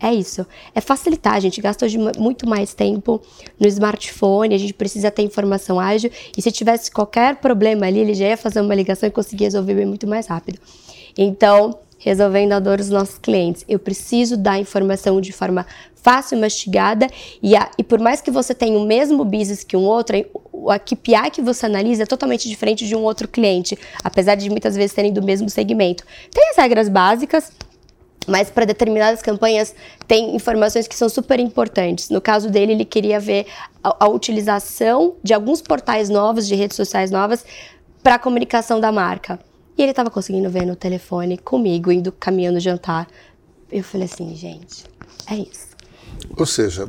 É 0.00 0.12
isso. 0.12 0.46
É 0.74 0.80
facilitar. 0.80 1.34
A 1.34 1.40
gente 1.40 1.60
gasta 1.60 1.84
hoje 1.84 1.98
muito 2.18 2.48
mais 2.48 2.74
tempo 2.74 3.22
no 3.58 3.66
smartphone, 3.68 4.54
a 4.54 4.58
gente 4.58 4.74
precisa 4.74 5.10
ter 5.10 5.22
informação 5.22 5.78
ágil. 5.80 6.10
E 6.36 6.42
se 6.42 6.50
tivesse 6.50 6.90
qualquer 6.90 7.36
problema 7.36 7.86
ali, 7.86 8.00
ele 8.00 8.14
já 8.14 8.26
ia 8.26 8.36
fazer 8.36 8.60
uma 8.60 8.74
ligação 8.74 9.08
e 9.08 9.12
conseguir 9.12 9.44
resolver 9.44 9.84
muito 9.86 10.06
mais 10.06 10.26
rápido. 10.26 10.58
Então, 11.16 11.78
resolvendo 12.04 12.52
a 12.52 12.60
dor 12.60 12.76
dos 12.76 12.90
nossos 12.90 13.16
clientes. 13.16 13.64
Eu 13.66 13.78
preciso 13.78 14.36
dar 14.36 14.58
informação 14.58 15.22
de 15.22 15.32
forma 15.32 15.66
fácil, 15.94 16.38
mastigada, 16.38 17.08
e, 17.42 17.56
a, 17.56 17.70
e 17.78 17.82
por 17.82 17.98
mais 17.98 18.20
que 18.20 18.30
você 18.30 18.54
tenha 18.54 18.78
o 18.78 18.84
mesmo 18.84 19.24
business 19.24 19.64
que 19.64 19.74
um 19.74 19.84
outro, 19.84 20.14
a 20.68 20.78
KPI 20.78 21.30
que 21.32 21.40
você 21.40 21.64
analisa 21.64 22.02
é 22.02 22.06
totalmente 22.06 22.46
diferente 22.46 22.86
de 22.86 22.94
um 22.94 23.02
outro 23.02 23.26
cliente, 23.26 23.78
apesar 24.02 24.34
de 24.34 24.50
muitas 24.50 24.76
vezes 24.76 24.92
terem 24.92 25.14
do 25.14 25.22
mesmo 25.22 25.48
segmento. 25.48 26.04
Tem 26.30 26.50
as 26.50 26.56
regras 26.58 26.90
básicas, 26.90 27.50
mas 28.26 28.50
para 28.50 28.66
determinadas 28.66 29.22
campanhas 29.22 29.74
tem 30.06 30.36
informações 30.36 30.86
que 30.86 30.94
são 30.94 31.08
super 31.08 31.40
importantes. 31.40 32.10
No 32.10 32.20
caso 32.20 32.50
dele, 32.50 32.72
ele 32.72 32.84
queria 32.84 33.18
ver 33.18 33.46
a, 33.82 34.04
a 34.04 34.08
utilização 34.08 35.14
de 35.22 35.32
alguns 35.32 35.62
portais 35.62 36.10
novos, 36.10 36.46
de 36.46 36.54
redes 36.54 36.76
sociais 36.76 37.10
novas, 37.10 37.46
para 38.02 38.16
a 38.16 38.18
comunicação 38.18 38.78
da 38.78 38.92
marca. 38.92 39.40
E 39.76 39.82
ele 39.82 39.90
estava 39.90 40.10
conseguindo 40.10 40.48
ver 40.50 40.64
no 40.64 40.76
telefone 40.76 41.36
comigo, 41.36 41.90
indo 41.90 42.12
caminhando 42.12 42.60
jantar. 42.60 43.08
Eu 43.70 43.82
falei 43.82 44.06
assim, 44.06 44.34
gente, 44.36 44.84
é 45.26 45.36
isso. 45.36 45.74
Ou 46.36 46.46
seja, 46.46 46.88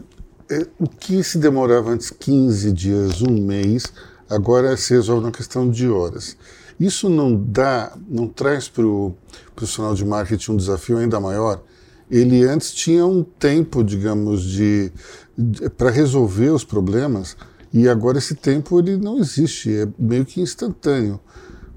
é, 0.50 0.68
o 0.80 0.88
que 0.88 1.24
se 1.24 1.40
demorava 1.40 1.90
antes 1.90 2.12
15 2.12 2.72
dias, 2.72 3.22
um 3.22 3.42
mês, 3.42 3.92
agora 4.30 4.78
se 4.78 4.94
resolve 4.94 5.26
na 5.26 5.32
questão 5.32 5.70
de 5.70 5.90
horas. 5.90 6.38
Isso 6.80 7.10
não 7.10 7.36
dá, 7.36 7.98
não 8.08 8.28
traz 8.28 8.68
para 8.68 8.86
o 8.86 9.16
profissional 9.56 9.96
de 9.96 10.06
marketing 10.06 10.52
um 10.52 10.58
desafio 10.58 10.98
ainda 10.98 11.20
maior? 11.20 11.64
Ele 12.12 12.44
antes 12.44 12.72
tinha 12.72 13.06
um 13.06 13.24
tempo, 13.24 13.84
digamos, 13.84 14.44
de, 14.44 14.92
de 15.36 15.70
para 15.72 15.90
resolver 15.90 16.50
os 16.50 16.64
problemas 16.64 17.36
e 17.74 17.90
agora 17.90 18.20
esse 18.20 18.36
tempo 18.36 18.80
ele 18.80 18.98
não 18.98 19.18
existe, 19.18 19.74
é 19.74 19.88
meio 19.98 20.26
que 20.26 20.42
instantâneo. 20.42 21.20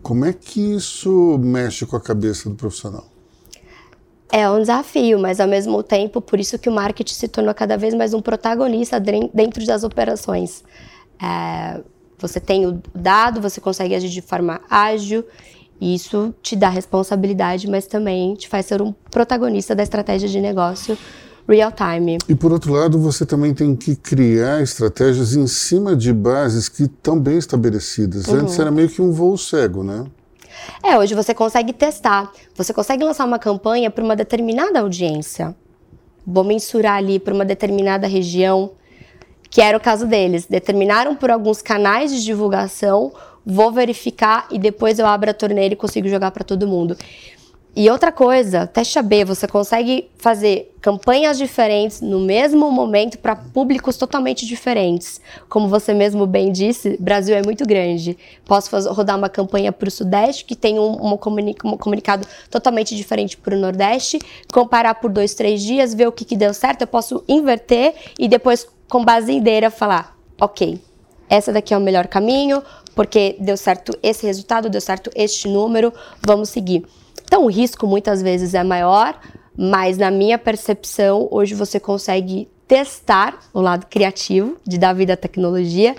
Como 0.08 0.24
é 0.24 0.32
que 0.32 0.58
isso 0.58 1.36
mexe 1.38 1.84
com 1.84 1.94
a 1.94 2.00
cabeça 2.00 2.48
do 2.48 2.54
profissional? 2.54 3.04
É 4.32 4.48
um 4.48 4.58
desafio, 4.58 5.18
mas 5.18 5.38
ao 5.38 5.46
mesmo 5.46 5.82
tempo, 5.82 6.22
por 6.22 6.40
isso 6.40 6.58
que 6.58 6.66
o 6.66 6.72
marketing 6.72 7.12
se 7.12 7.28
tornou 7.28 7.54
cada 7.54 7.76
vez 7.76 7.92
mais 7.92 8.14
um 8.14 8.22
protagonista 8.22 8.98
dentro 8.98 9.66
das 9.66 9.84
operações. 9.84 10.64
É, 11.22 11.82
você 12.16 12.40
tem 12.40 12.66
o 12.66 12.80
dado, 12.94 13.42
você 13.42 13.60
consegue 13.60 13.94
agir 13.94 14.08
de 14.08 14.22
forma 14.22 14.62
ágil, 14.70 15.26
e 15.78 15.94
isso 15.94 16.34
te 16.40 16.56
dá 16.56 16.70
responsabilidade, 16.70 17.68
mas 17.68 17.86
também 17.86 18.34
te 18.34 18.48
faz 18.48 18.64
ser 18.64 18.80
um 18.80 18.94
protagonista 19.10 19.74
da 19.74 19.82
estratégia 19.82 20.26
de 20.26 20.40
negócio 20.40 20.96
real 21.48 21.72
time. 21.72 22.18
E 22.28 22.34
por 22.34 22.52
outro 22.52 22.72
lado, 22.72 22.98
você 22.98 23.24
também 23.24 23.54
tem 23.54 23.74
que 23.74 23.96
criar 23.96 24.62
estratégias 24.62 25.34
em 25.34 25.46
cima 25.46 25.96
de 25.96 26.12
bases 26.12 26.68
que 26.68 26.84
estão 26.84 27.18
bem 27.18 27.38
estabelecidas. 27.38 28.26
Uhum. 28.26 28.40
Antes 28.40 28.58
era 28.58 28.70
meio 28.70 28.88
que 28.88 29.00
um 29.00 29.10
voo 29.10 29.36
cego, 29.38 29.82
né? 29.82 30.04
É, 30.82 30.98
hoje 30.98 31.14
você 31.14 31.32
consegue 31.32 31.72
testar. 31.72 32.30
Você 32.54 32.72
consegue 32.72 33.02
lançar 33.02 33.24
uma 33.24 33.38
campanha 33.38 33.90
para 33.90 34.04
uma 34.04 34.14
determinada 34.14 34.80
audiência. 34.80 35.54
Vou 36.26 36.44
mensurar 36.44 36.96
ali 36.96 37.18
para 37.18 37.32
uma 37.32 37.44
determinada 37.44 38.06
região, 38.06 38.72
que 39.48 39.62
era 39.62 39.76
o 39.76 39.80
caso 39.80 40.06
deles. 40.06 40.46
Determinaram 40.46 41.16
por 41.16 41.30
alguns 41.30 41.62
canais 41.62 42.12
de 42.12 42.22
divulgação, 42.22 43.12
vou 43.46 43.72
verificar 43.72 44.46
e 44.50 44.58
depois 44.58 44.98
eu 44.98 45.06
abro 45.06 45.30
a 45.30 45.34
torneira 45.34 45.72
e 45.72 45.76
consigo 45.76 46.06
jogar 46.08 46.30
para 46.30 46.44
todo 46.44 46.66
mundo. 46.66 46.96
E 47.76 47.88
outra 47.90 48.10
coisa, 48.10 48.66
teste 48.66 48.98
AB, 48.98 49.24
você 49.24 49.46
consegue 49.46 50.10
fazer 50.18 50.74
campanhas 50.80 51.38
diferentes 51.38 52.00
no 52.00 52.18
mesmo 52.18 52.70
momento 52.72 53.18
para 53.18 53.36
públicos 53.36 53.96
totalmente 53.96 54.46
diferentes. 54.46 55.20
Como 55.48 55.68
você 55.68 55.94
mesmo 55.94 56.26
bem 56.26 56.50
disse, 56.50 56.96
Brasil 56.98 57.36
é 57.36 57.42
muito 57.42 57.64
grande. 57.64 58.18
Posso 58.44 58.68
fazer, 58.68 58.88
rodar 58.90 59.16
uma 59.16 59.28
campanha 59.28 59.70
para 59.70 59.86
o 59.86 59.90
Sudeste, 59.90 60.44
que 60.44 60.56
tem 60.56 60.78
um, 60.78 61.12
um, 61.12 61.12
um 61.12 61.76
comunicado 61.76 62.26
totalmente 62.50 62.96
diferente 62.96 63.36
para 63.36 63.54
o 63.54 63.58
Nordeste, 63.58 64.18
comparar 64.52 64.94
por 64.94 65.10
dois, 65.10 65.34
três 65.34 65.62
dias, 65.62 65.94
ver 65.94 66.08
o 66.08 66.12
que, 66.12 66.24
que 66.24 66.36
deu 66.36 66.52
certo. 66.52 66.82
Eu 66.82 66.88
posso 66.88 67.22
inverter 67.28 67.94
e 68.18 68.26
depois, 68.26 68.66
com 68.88 69.04
base 69.04 69.38
data, 69.38 69.70
falar: 69.70 70.18
ok, 70.40 70.80
essa 71.28 71.52
daqui 71.52 71.72
é 71.72 71.78
o 71.78 71.80
melhor 71.80 72.08
caminho, 72.08 72.62
porque 72.94 73.36
deu 73.38 73.56
certo 73.56 73.96
esse 74.02 74.26
resultado, 74.26 74.68
deu 74.68 74.80
certo 74.80 75.10
este 75.14 75.46
número, 75.46 75.92
vamos 76.26 76.48
seguir. 76.48 76.84
Então, 77.28 77.44
o 77.44 77.50
risco 77.50 77.86
muitas 77.86 78.22
vezes 78.22 78.54
é 78.54 78.64
maior, 78.64 79.20
mas 79.54 79.98
na 79.98 80.10
minha 80.10 80.38
percepção, 80.38 81.28
hoje 81.30 81.54
você 81.54 81.78
consegue 81.78 82.48
testar 82.66 83.38
o 83.52 83.60
lado 83.60 83.84
criativo 83.84 84.56
de 84.66 84.78
dar 84.78 84.94
vida 84.94 85.12
à 85.12 85.16
tecnologia 85.16 85.94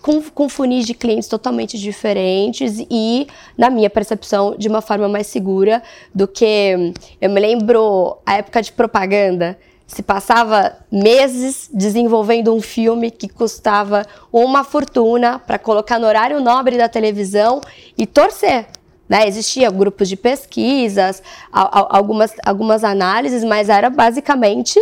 com, 0.00 0.22
com 0.22 0.48
funis 0.48 0.86
de 0.86 0.94
clientes 0.94 1.28
totalmente 1.28 1.76
diferentes 1.76 2.78
e, 2.88 3.26
na 3.58 3.68
minha 3.68 3.90
percepção, 3.90 4.54
de 4.56 4.68
uma 4.68 4.80
forma 4.80 5.08
mais 5.08 5.26
segura 5.26 5.82
do 6.14 6.28
que. 6.28 6.92
Eu 7.20 7.28
me 7.28 7.40
lembro 7.40 8.16
a 8.24 8.34
época 8.34 8.62
de 8.62 8.70
propaganda. 8.70 9.58
Se 9.84 10.00
passava 10.00 10.76
meses 10.92 11.68
desenvolvendo 11.74 12.54
um 12.54 12.60
filme 12.60 13.10
que 13.10 13.28
custava 13.28 14.06
uma 14.32 14.62
fortuna 14.62 15.40
para 15.40 15.58
colocar 15.58 15.98
no 15.98 16.06
horário 16.06 16.40
nobre 16.40 16.78
da 16.78 16.88
televisão 16.88 17.60
e 17.98 18.06
torcer 18.06 18.66
né? 19.08 19.26
Existia 19.26 19.70
grupos 19.70 20.08
de 20.08 20.16
pesquisas, 20.16 21.22
algumas, 21.52 22.34
algumas 22.44 22.84
análises, 22.84 23.44
mas 23.44 23.68
era 23.68 23.90
basicamente 23.90 24.78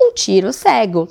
um 0.00 0.12
tiro 0.12 0.52
cego. 0.52 1.08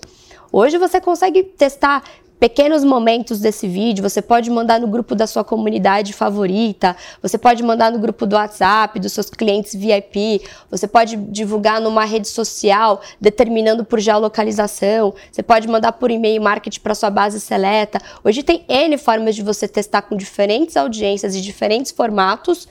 Hoje 0.51 0.77
você 0.77 1.01
consegue 1.01 1.43
testar 1.43 2.03
pequenos 2.39 2.83
momentos 2.83 3.39
desse 3.39 3.67
vídeo, 3.67 4.01
você 4.01 4.21
pode 4.21 4.49
mandar 4.49 4.79
no 4.79 4.87
grupo 4.87 5.15
da 5.15 5.25
sua 5.25 5.43
comunidade 5.43 6.13
favorita, 6.13 6.95
você 7.21 7.37
pode 7.37 7.63
mandar 7.63 7.91
no 7.91 7.99
grupo 7.99 8.25
do 8.25 8.35
WhatsApp 8.35 8.99
dos 8.99 9.13
seus 9.13 9.29
clientes 9.29 9.73
VIP, 9.73 10.41
você 10.69 10.87
pode 10.87 11.15
divulgar 11.15 11.79
numa 11.79 12.05
rede 12.05 12.27
social, 12.27 13.01
determinando 13.19 13.85
por 13.85 13.99
geolocalização, 13.99 15.13
você 15.31 15.41
pode 15.41 15.67
mandar 15.67 15.93
por 15.93 16.11
e-mail 16.11 16.41
marketing 16.41 16.79
para 16.81 16.95
sua 16.95 17.09
base 17.09 17.39
seleta. 17.39 17.99
Hoje 18.23 18.43
tem 18.43 18.63
N 18.67 18.97
formas 18.97 19.35
de 19.35 19.41
você 19.41 19.67
testar 19.67 20.01
com 20.03 20.15
diferentes 20.15 20.75
audiências 20.75 21.35
e 21.35 21.41
diferentes 21.41 21.91
formatos 21.91 22.67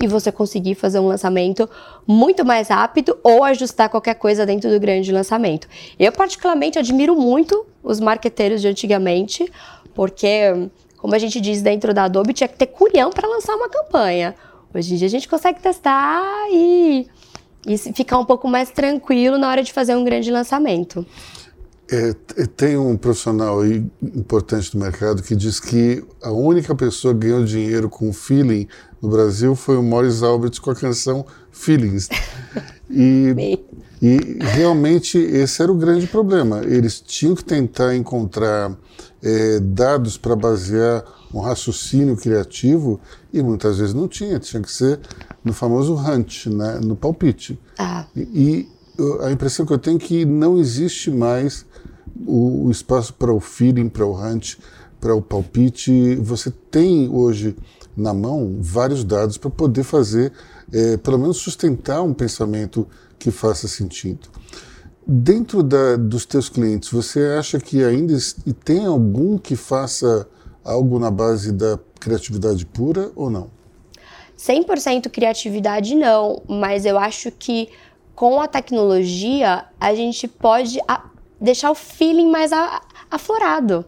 e 0.00 0.06
você 0.06 0.32
conseguir 0.32 0.74
fazer 0.74 0.98
um 0.98 1.06
lançamento 1.06 1.68
muito 2.06 2.44
mais 2.44 2.68
rápido 2.68 3.16
ou 3.22 3.44
ajustar 3.44 3.88
qualquer 3.88 4.14
coisa 4.14 4.44
dentro 4.44 4.70
do 4.70 4.80
grande 4.80 5.12
lançamento. 5.12 5.68
Eu, 5.98 6.10
particularmente, 6.12 6.78
admiro 6.78 7.14
muito 7.14 7.64
os 7.82 8.00
marqueteiros 8.00 8.60
de 8.60 8.68
antigamente, 8.68 9.50
porque, 9.94 10.68
como 10.96 11.14
a 11.14 11.18
gente 11.18 11.40
diz 11.40 11.62
dentro 11.62 11.94
da 11.94 12.04
Adobe, 12.04 12.32
tinha 12.32 12.48
que 12.48 12.56
ter 12.56 12.66
culhão 12.66 13.10
para 13.10 13.28
lançar 13.28 13.54
uma 13.54 13.68
campanha. 13.68 14.34
Hoje 14.74 14.94
em 14.94 14.96
dia 14.96 15.06
a 15.06 15.10
gente 15.10 15.28
consegue 15.28 15.60
testar 15.60 16.24
e, 16.50 17.06
e 17.66 17.78
ficar 17.78 18.18
um 18.18 18.24
pouco 18.24 18.48
mais 18.48 18.70
tranquilo 18.70 19.38
na 19.38 19.48
hora 19.48 19.62
de 19.62 19.72
fazer 19.72 19.94
um 19.94 20.04
grande 20.04 20.30
lançamento. 20.32 21.06
É, 21.90 22.14
tem 22.56 22.78
um 22.78 22.96
profissional 22.96 23.64
importante 23.66 24.72
do 24.72 24.78
mercado 24.78 25.22
que 25.22 25.36
diz 25.36 25.60
que 25.60 26.02
a 26.22 26.32
única 26.32 26.74
pessoa 26.74 27.12
que 27.12 27.20
ganhou 27.20 27.44
dinheiro 27.44 27.90
com 27.90 28.10
feeling 28.10 28.66
no 29.04 29.10
Brasil 29.10 29.54
foi 29.54 29.76
o 29.76 29.82
Morris 29.82 30.22
Albert 30.22 30.58
com 30.62 30.70
a 30.70 30.74
canção 30.74 31.24
Feelings. 31.52 32.08
E, 32.90 33.58
e 34.00 34.38
realmente 34.40 35.16
esse 35.16 35.60
era 35.62 35.72
o 35.72 35.74
grande 35.74 36.06
problema. 36.06 36.60
Eles 36.62 37.00
tinham 37.00 37.34
que 37.34 37.42
tentar 37.42 37.96
encontrar 37.96 38.76
é, 39.22 39.58
dados 39.58 40.18
para 40.18 40.36
basear 40.36 41.02
um 41.32 41.40
raciocínio 41.40 42.14
criativo 42.14 43.00
e 43.32 43.42
muitas 43.42 43.78
vezes 43.78 43.94
não 43.94 44.06
tinha, 44.06 44.38
tinha 44.38 44.62
que 44.62 44.70
ser 44.70 45.00
no 45.42 45.52
famoso 45.52 45.94
hunt, 45.94 46.46
né, 46.46 46.78
no 46.84 46.94
palpite. 46.94 47.58
Ah. 47.78 48.06
E, 48.14 48.20
e 48.20 48.68
a 49.22 49.32
impressão 49.32 49.64
que 49.64 49.72
eu 49.72 49.78
tenho 49.78 49.96
é 49.96 50.00
que 50.00 50.24
não 50.26 50.58
existe 50.58 51.10
mais 51.10 51.64
o, 52.26 52.66
o 52.66 52.70
espaço 52.70 53.14
para 53.14 53.32
o 53.32 53.40
feeling, 53.40 53.88
para 53.88 54.06
o 54.06 54.14
hunt, 54.14 54.56
para 55.00 55.16
o 55.16 55.22
palpite. 55.22 56.14
Você 56.16 56.52
tem 56.70 57.08
hoje 57.08 57.56
na 57.96 58.12
mão 58.12 58.56
vários 58.60 59.04
dados 59.04 59.38
para 59.38 59.50
poder 59.50 59.84
fazer, 59.84 60.32
é, 60.72 60.96
pelo 60.96 61.18
menos 61.18 61.38
sustentar 61.38 62.02
um 62.02 62.12
pensamento 62.12 62.86
que 63.18 63.30
faça 63.30 63.68
sentido. 63.68 64.28
Dentro 65.06 65.62
da, 65.62 65.96
dos 65.96 66.24
teus 66.24 66.48
clientes, 66.48 66.90
você 66.90 67.20
acha 67.38 67.60
que 67.60 67.84
ainda 67.84 68.16
tem 68.64 68.86
algum 68.86 69.36
que 69.36 69.54
faça 69.54 70.26
algo 70.64 70.98
na 70.98 71.10
base 71.10 71.52
da 71.52 71.78
criatividade 72.00 72.64
pura 72.64 73.12
ou 73.14 73.28
não? 73.28 73.50
100% 74.38 75.10
criatividade 75.10 75.94
não, 75.94 76.42
mas 76.48 76.84
eu 76.84 76.98
acho 76.98 77.30
que 77.30 77.68
com 78.14 78.40
a 78.40 78.48
tecnologia 78.48 79.64
a 79.80 79.94
gente 79.94 80.26
pode 80.26 80.78
deixar 81.40 81.70
o 81.70 81.74
feeling 81.74 82.30
mais 82.30 82.50
aflorado. 83.10 83.84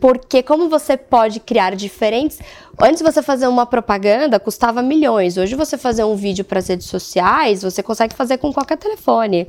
Porque 0.00 0.42
como 0.42 0.68
você 0.68 0.96
pode 0.96 1.40
criar 1.40 1.74
diferentes. 1.74 2.38
Antes 2.80 3.02
você 3.02 3.22
fazer 3.22 3.48
uma 3.48 3.66
propaganda 3.66 4.38
custava 4.38 4.82
milhões. 4.82 5.36
Hoje 5.36 5.54
você 5.54 5.76
fazer 5.76 6.04
um 6.04 6.14
vídeo 6.14 6.44
para 6.44 6.58
as 6.58 6.68
redes 6.68 6.86
sociais, 6.86 7.62
você 7.62 7.82
consegue 7.82 8.14
fazer 8.14 8.38
com 8.38 8.52
qualquer 8.52 8.78
telefone. 8.78 9.48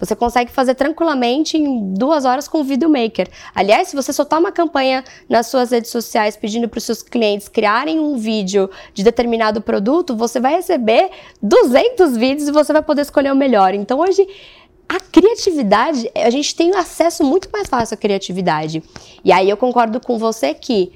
Você 0.00 0.16
consegue 0.16 0.50
fazer 0.50 0.74
tranquilamente 0.74 1.58
em 1.58 1.92
duas 1.92 2.24
horas 2.24 2.48
com 2.48 2.62
o 2.62 2.64
Videomaker. 2.64 3.28
Aliás, 3.54 3.88
se 3.88 3.94
você 3.94 4.14
soltar 4.14 4.40
uma 4.40 4.50
campanha 4.50 5.04
nas 5.28 5.48
suas 5.48 5.70
redes 5.70 5.90
sociais 5.90 6.38
pedindo 6.38 6.68
para 6.70 6.78
os 6.78 6.84
seus 6.84 7.02
clientes 7.02 7.48
criarem 7.48 8.00
um 8.00 8.16
vídeo 8.16 8.70
de 8.94 9.04
determinado 9.04 9.60
produto, 9.60 10.16
você 10.16 10.40
vai 10.40 10.54
receber 10.54 11.10
200 11.42 12.16
vídeos 12.16 12.48
e 12.48 12.52
você 12.52 12.72
vai 12.72 12.82
poder 12.82 13.02
escolher 13.02 13.30
o 13.30 13.36
melhor. 13.36 13.74
Então, 13.74 13.98
hoje 13.98 14.26
a 14.90 14.98
criatividade, 14.98 16.10
a 16.16 16.30
gente 16.30 16.52
tem 16.52 16.74
acesso 16.74 17.22
muito 17.22 17.48
mais 17.52 17.68
fácil 17.68 17.94
à 17.94 17.96
criatividade. 17.96 18.82
E 19.24 19.30
aí 19.30 19.48
eu 19.48 19.56
concordo 19.56 20.00
com 20.00 20.18
você 20.18 20.52
que 20.52 20.92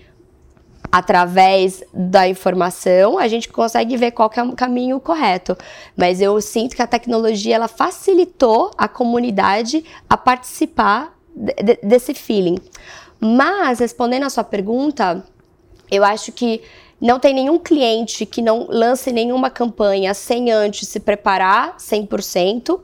através 0.91 1.85
da 1.93 2.29
informação 2.29 3.17
a 3.21 3.29
gente 3.29 3.49
consegue 3.49 3.97
ver 3.97 4.11
qual 4.11 4.29
é 4.37 4.43
o 4.43 4.53
caminho 4.53 4.99
correto. 4.99 5.57
Mas 5.97 6.21
eu 6.21 6.41
sinto 6.41 6.75
que 6.75 6.83
a 6.83 6.89
tecnologia 6.89 7.55
ela 7.55 7.69
facilitou 7.69 8.73
a 8.77 8.89
comunidade 8.89 9.85
a 10.11 10.17
participar 10.17 11.17
de, 11.33 11.79
desse 11.81 12.15
feeling. 12.15 12.59
Mas 13.21 13.79
respondendo 13.79 14.25
a 14.25 14.31
sua 14.31 14.43
pergunta, 14.43 15.25
eu 15.89 16.03
acho 16.03 16.33
que 16.33 16.63
não 17.01 17.21
tem 17.21 17.33
nenhum 17.33 17.61
cliente 17.61 18.27
que 18.27 18.43
não 18.43 18.67
lance 18.69 19.13
nenhuma 19.13 19.51
campanha 19.51 20.13
sem 20.15 20.51
antes 20.51 20.89
se 20.89 20.99
preparar 20.99 21.77
100% 21.77 22.81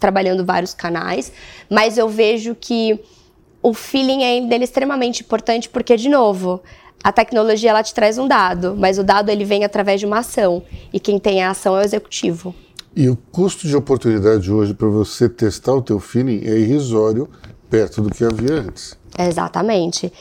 trabalhando 0.00 0.44
vários 0.44 0.74
canais, 0.74 1.30
mas 1.68 1.96
eu 1.96 2.08
vejo 2.08 2.56
que 2.58 2.98
o 3.62 3.74
feeling 3.74 4.22
é 4.22 4.40
dele 4.40 4.64
extremamente 4.64 5.22
importante 5.22 5.68
porque, 5.68 5.96
de 5.96 6.08
novo, 6.08 6.60
a 7.04 7.12
tecnologia 7.12 7.70
ela 7.70 7.82
te 7.82 7.94
traz 7.94 8.18
um 8.18 8.26
dado, 8.26 8.74
mas 8.76 8.98
o 8.98 9.04
dado 9.04 9.30
ele 9.30 9.44
vem 9.44 9.64
através 9.64 10.00
de 10.00 10.06
uma 10.06 10.18
ação 10.18 10.62
e 10.92 10.98
quem 10.98 11.18
tem 11.18 11.42
a 11.42 11.50
ação 11.50 11.76
é 11.76 11.80
o 11.80 11.84
executivo. 11.84 12.54
E 12.96 13.08
o 13.08 13.16
custo 13.30 13.68
de 13.68 13.76
oportunidade 13.76 14.50
hoje 14.50 14.74
para 14.74 14.88
você 14.88 15.28
testar 15.28 15.74
o 15.74 15.82
teu 15.82 16.00
feeling 16.00 16.42
é 16.44 16.58
irrisório 16.58 17.28
perto 17.68 18.02
do 18.02 18.10
que 18.10 18.24
havia 18.24 18.54
antes. 18.54 18.98
Exatamente. 19.16 20.12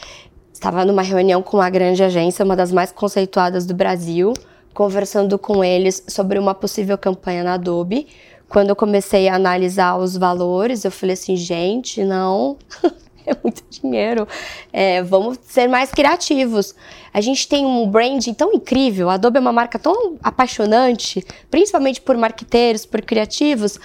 Estava 0.53 0.85
numa 0.85 1.01
reunião 1.01 1.41
com 1.41 1.57
uma 1.57 1.69
grande 1.69 2.03
agência, 2.03 2.45
uma 2.45 2.55
das 2.55 2.71
mais 2.71 2.91
conceituadas 2.91 3.65
do 3.65 3.73
Brasil, 3.73 4.33
conversando 4.73 5.39
com 5.39 5.63
eles 5.63 6.03
sobre 6.07 6.37
uma 6.37 6.53
possível 6.53 6.97
campanha 6.97 7.43
na 7.43 7.53
Adobe 7.53 8.07
quando 8.49 8.69
eu 8.69 8.75
comecei 8.75 9.29
a 9.29 9.35
analisar 9.35 9.95
os 9.95 10.17
valores, 10.17 10.83
eu 10.83 10.91
falei 10.91 11.13
assim, 11.13 11.35
gente, 11.35 12.03
não, 12.03 12.57
é 13.25 13.35
muito 13.43 13.63
dinheiro. 13.69 14.27
É, 14.73 15.03
vamos 15.03 15.37
ser 15.43 15.67
mais 15.67 15.91
criativos. 15.91 16.73
A 17.13 17.21
gente 17.21 17.47
tem 17.47 17.63
um 17.65 17.87
branding 17.87 18.33
tão 18.33 18.51
incrível, 18.51 19.09
a 19.09 19.13
Adobe 19.13 19.37
é 19.37 19.39
uma 19.39 19.53
marca 19.53 19.77
tão 19.77 20.17
apaixonante, 20.23 21.23
principalmente 21.49 22.01
por 22.01 22.17
marqueteiros, 22.17 22.85
por 22.85 23.01
criativos. 23.03 23.79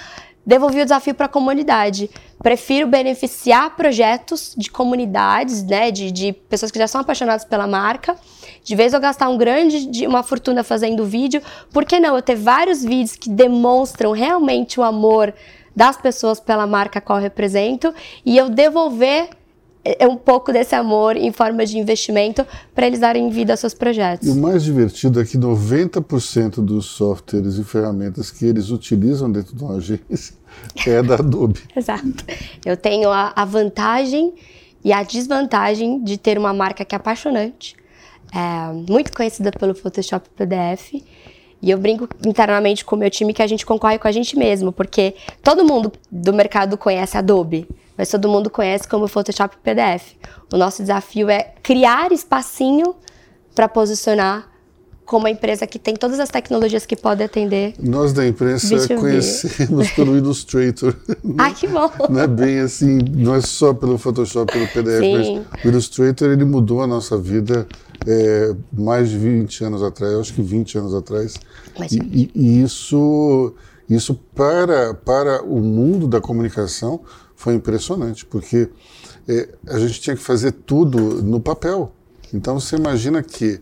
Devolvi 0.46 0.80
o 0.80 0.84
desafio 0.84 1.14
para 1.14 1.26
a 1.26 1.28
comunidade. 1.28 2.10
Prefiro 2.42 2.86
beneficiar 2.86 3.74
projetos 3.76 4.54
de 4.56 4.70
comunidades, 4.70 5.62
né, 5.62 5.90
de, 5.90 6.10
de 6.10 6.32
pessoas 6.32 6.70
que 6.70 6.78
já 6.78 6.86
são 6.86 7.00
apaixonadas 7.00 7.44
pela 7.44 7.66
marca, 7.66 8.16
de 8.64 8.74
vez 8.74 8.92
eu 8.92 9.00
gastar 9.00 9.28
um 9.28 9.38
grande, 9.38 9.86
de 9.86 10.06
uma 10.06 10.24
fortuna 10.24 10.64
fazendo 10.64 11.04
vídeo, 11.04 11.40
por 11.70 11.84
que 11.84 12.00
não 12.00 12.16
eu 12.16 12.22
ter 12.22 12.34
vários 12.34 12.82
vídeos 12.82 13.14
que 13.14 13.30
demonstram 13.30 14.10
realmente 14.10 14.80
o 14.80 14.82
amor 14.82 15.32
das 15.76 15.96
pessoas 15.96 16.40
pela 16.40 16.66
marca 16.66 16.98
a 16.98 17.02
qual 17.02 17.18
eu 17.18 17.22
represento 17.22 17.94
e 18.24 18.36
eu 18.36 18.48
devolver 18.48 19.28
é 19.84 20.08
um 20.08 20.16
pouco 20.16 20.50
desse 20.50 20.74
amor 20.74 21.14
em 21.14 21.30
forma 21.30 21.66
de 21.66 21.78
investimento 21.78 22.46
para 22.74 22.86
eles 22.86 23.00
darem 23.00 23.28
vida 23.28 23.52
aos 23.52 23.60
seus 23.60 23.74
projetos. 23.74 24.26
E 24.26 24.30
o 24.30 24.34
mais 24.34 24.64
divertido 24.64 25.20
é 25.20 25.24
que 25.24 25.36
90% 25.36 26.64
dos 26.64 26.86
softwares 26.86 27.58
e 27.58 27.64
ferramentas 27.64 28.30
que 28.30 28.46
eles 28.46 28.70
utilizam 28.70 29.30
dentro 29.30 29.54
de 29.54 29.62
uma 29.62 29.76
agência 29.76 30.34
é 30.86 31.02
da 31.02 31.16
Adobe. 31.16 31.60
Exato. 31.76 32.24
Eu 32.64 32.76
tenho 32.76 33.10
a, 33.10 33.32
a, 33.36 33.44
vantagem 33.44 34.32
e 34.82 34.90
a 34.90 35.02
desvantagem 35.02 36.02
de 36.02 36.16
ter 36.16 36.38
uma 36.38 36.54
marca 36.54 36.82
que 36.84 36.94
é 36.94 36.96
apaixonante, 36.96 37.76
é, 38.34 38.72
muito 38.90 39.12
conhecida 39.12 39.52
pelo 39.52 39.74
Photoshop 39.74 40.28
PDF. 40.30 40.94
E 41.62 41.70
eu 41.70 41.78
brinco 41.78 42.08
internamente 42.26 42.84
com 42.84 42.96
o 42.96 42.98
meu 42.98 43.08
time 43.08 43.32
que 43.32 43.40
a 43.40 43.46
gente 43.46 43.64
concorre 43.64 43.98
com 43.98 44.08
a 44.08 44.12
gente 44.12 44.36
mesmo, 44.36 44.72
porque 44.72 45.14
todo 45.42 45.64
mundo 45.64 45.92
do 46.10 46.32
mercado 46.32 46.76
conhece 46.76 47.16
Adobe 47.16 47.66
mas 47.96 48.08
todo 48.08 48.28
mundo 48.28 48.50
conhece 48.50 48.88
como 48.88 49.06
Photoshop 49.06 49.56
PDF. 49.62 50.14
O 50.52 50.56
nosso 50.56 50.82
desafio 50.82 51.30
é 51.30 51.52
criar 51.62 52.12
espacinho 52.12 52.94
para 53.54 53.68
posicionar 53.68 54.50
como 55.04 55.26
a 55.26 55.30
empresa 55.30 55.66
que 55.66 55.78
tem 55.78 55.94
todas 55.94 56.18
as 56.18 56.30
tecnologias 56.30 56.86
que 56.86 56.96
pode 56.96 57.22
atender. 57.22 57.74
Nós 57.78 58.12
da 58.12 58.26
imprensa 58.26 58.74
B2B. 58.74 58.98
conhecemos 58.98 59.90
pelo 59.90 60.16
Illustrator. 60.16 60.96
ah, 61.36 61.50
que 61.50 61.68
bom! 61.68 61.90
Não 62.08 62.20
é 62.20 62.26
bem 62.26 62.60
assim, 62.60 62.98
não 63.14 63.34
é 63.34 63.40
só 63.42 63.74
pelo 63.74 63.98
Photoshop, 63.98 64.50
pelo 64.50 64.66
PDF, 64.66 65.00
Sim. 65.00 65.44
mas 65.50 65.64
o 65.64 65.68
Illustrator 65.68 66.30
ele 66.30 66.44
mudou 66.44 66.82
a 66.82 66.86
nossa 66.86 67.18
vida 67.18 67.68
é, 68.06 68.54
mais 68.72 69.08
de 69.08 69.18
20 69.18 69.64
anos 69.64 69.82
atrás, 69.82 70.14
acho 70.14 70.34
que 70.34 70.42
20 70.42 70.78
anos 70.78 70.94
atrás. 70.94 71.34
E, 71.90 71.96
e, 71.96 72.30
e, 72.34 72.62
isso, 72.62 73.54
isso 73.88 74.14
para, 74.34 74.94
para 74.94 75.42
o 75.42 75.60
mundo 75.60 76.06
da 76.06 76.20
comunicação 76.20 77.00
foi 77.36 77.54
impressionante, 77.54 78.24
porque 78.26 78.68
é, 79.28 79.48
a 79.68 79.78
gente 79.78 80.00
tinha 80.00 80.16
que 80.16 80.22
fazer 80.22 80.52
tudo 80.52 81.22
no 81.22 81.40
papel. 81.40 81.92
Então 82.32 82.58
você 82.58 82.76
imagina 82.76 83.22
que 83.22 83.60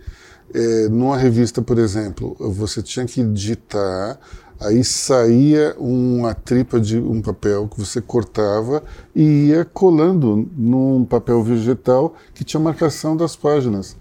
é, 0.55 0.89
numa 0.89 1.17
revista, 1.17 1.63
por 1.63 1.79
exemplo, 1.79 2.37
você 2.39 2.83
tinha 2.83 3.07
que 3.07 3.23
digitar, 3.25 4.19
aí 4.61 4.85
saía 4.85 5.75
uma 5.79 6.35
tripa 6.35 6.79
de 6.79 6.99
um 6.99 7.21
papel 7.21 7.69
que 7.69 7.79
você 7.79 8.01
cortava 8.01 8.83
e 9.15 9.49
ia 9.49 9.65
colando 9.65 10.49
num 10.57 11.05
papel 11.05 11.43
vegetal 11.43 12.15
que 12.35 12.45
tinha 12.45 12.61
marcação 12.61 13.17
das 13.17 13.35
páginas. 13.35 13.97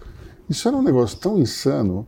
Isso 0.51 0.67
era 0.67 0.75
um 0.75 0.81
negócio 0.81 1.17
tão 1.17 1.39
insano 1.39 2.05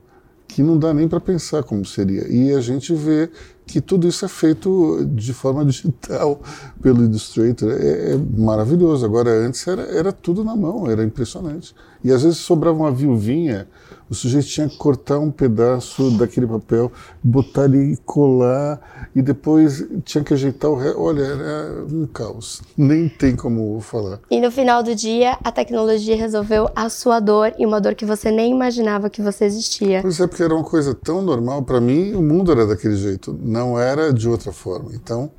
que 0.49 0.61
não 0.61 0.77
dá 0.77 0.93
nem 0.93 1.07
para 1.07 1.21
pensar 1.21 1.63
como 1.63 1.85
seria. 1.85 2.27
E 2.27 2.53
a 2.53 2.59
gente 2.59 2.93
vê 2.93 3.29
que 3.65 3.79
tudo 3.79 4.05
isso 4.05 4.25
é 4.25 4.27
feito 4.27 5.05
de 5.15 5.33
forma 5.33 5.63
digital 5.65 6.41
pelo 6.81 7.05
Illustrator. 7.05 7.71
É, 7.71 8.11
é, 8.11 8.17
maravilhoso. 8.37 9.05
Agora, 9.05 9.31
antes 9.31 9.65
era, 9.65 9.83
era 9.83 10.11
tudo 10.11 10.43
na 10.43 10.57
mão, 10.57 10.91
era 10.91 11.05
impressionante. 11.05 11.73
E 12.03 12.11
às 12.11 12.21
vezes 12.21 12.39
sobrava 12.39 12.77
uma 12.77 12.91
viuvinha, 12.91 13.65
o 14.13 14.15
sujeito 14.15 14.47
tinha 14.47 14.69
que 14.69 14.77
cortar 14.77 15.17
um 15.17 15.31
pedaço 15.31 16.11
daquele 16.11 16.45
papel, 16.45 16.91
botar 17.23 17.63
ali 17.63 17.93
e 17.93 17.97
colar, 17.97 19.09
e 19.15 19.21
depois 19.23 19.83
tinha 20.05 20.23
que 20.23 20.33
ajeitar 20.33 20.69
o 20.69 20.75
resto. 20.75 21.01
Olha, 21.01 21.21
era 21.23 21.85
um 21.91 22.05
caos. 22.05 22.61
Nem 22.77 23.09
tem 23.09 23.35
como 23.35 23.81
falar. 23.81 24.19
E 24.29 24.39
no 24.39 24.51
final 24.51 24.83
do 24.83 24.93
dia, 24.93 25.37
a 25.43 25.51
tecnologia 25.51 26.15
resolveu 26.15 26.69
a 26.75 26.89
sua 26.89 27.19
dor 27.19 27.53
e 27.57 27.65
uma 27.65 27.81
dor 27.81 27.95
que 27.95 28.05
você 28.05 28.29
nem 28.29 28.51
imaginava 28.51 29.09
que 29.09 29.21
você 29.21 29.45
existia. 29.45 30.01
Pois 30.03 30.19
é, 30.19 30.27
porque 30.27 30.43
era 30.43 30.53
uma 30.53 30.63
coisa 30.63 30.93
tão 30.93 31.21
normal. 31.21 31.63
Para 31.63 31.81
mim, 31.81 32.13
o 32.13 32.21
mundo 32.21 32.51
era 32.51 32.67
daquele 32.67 32.95
jeito 32.95 33.35
não 33.41 33.79
era 33.79 34.13
de 34.13 34.29
outra 34.29 34.51
forma. 34.51 34.91
Então, 34.93 35.31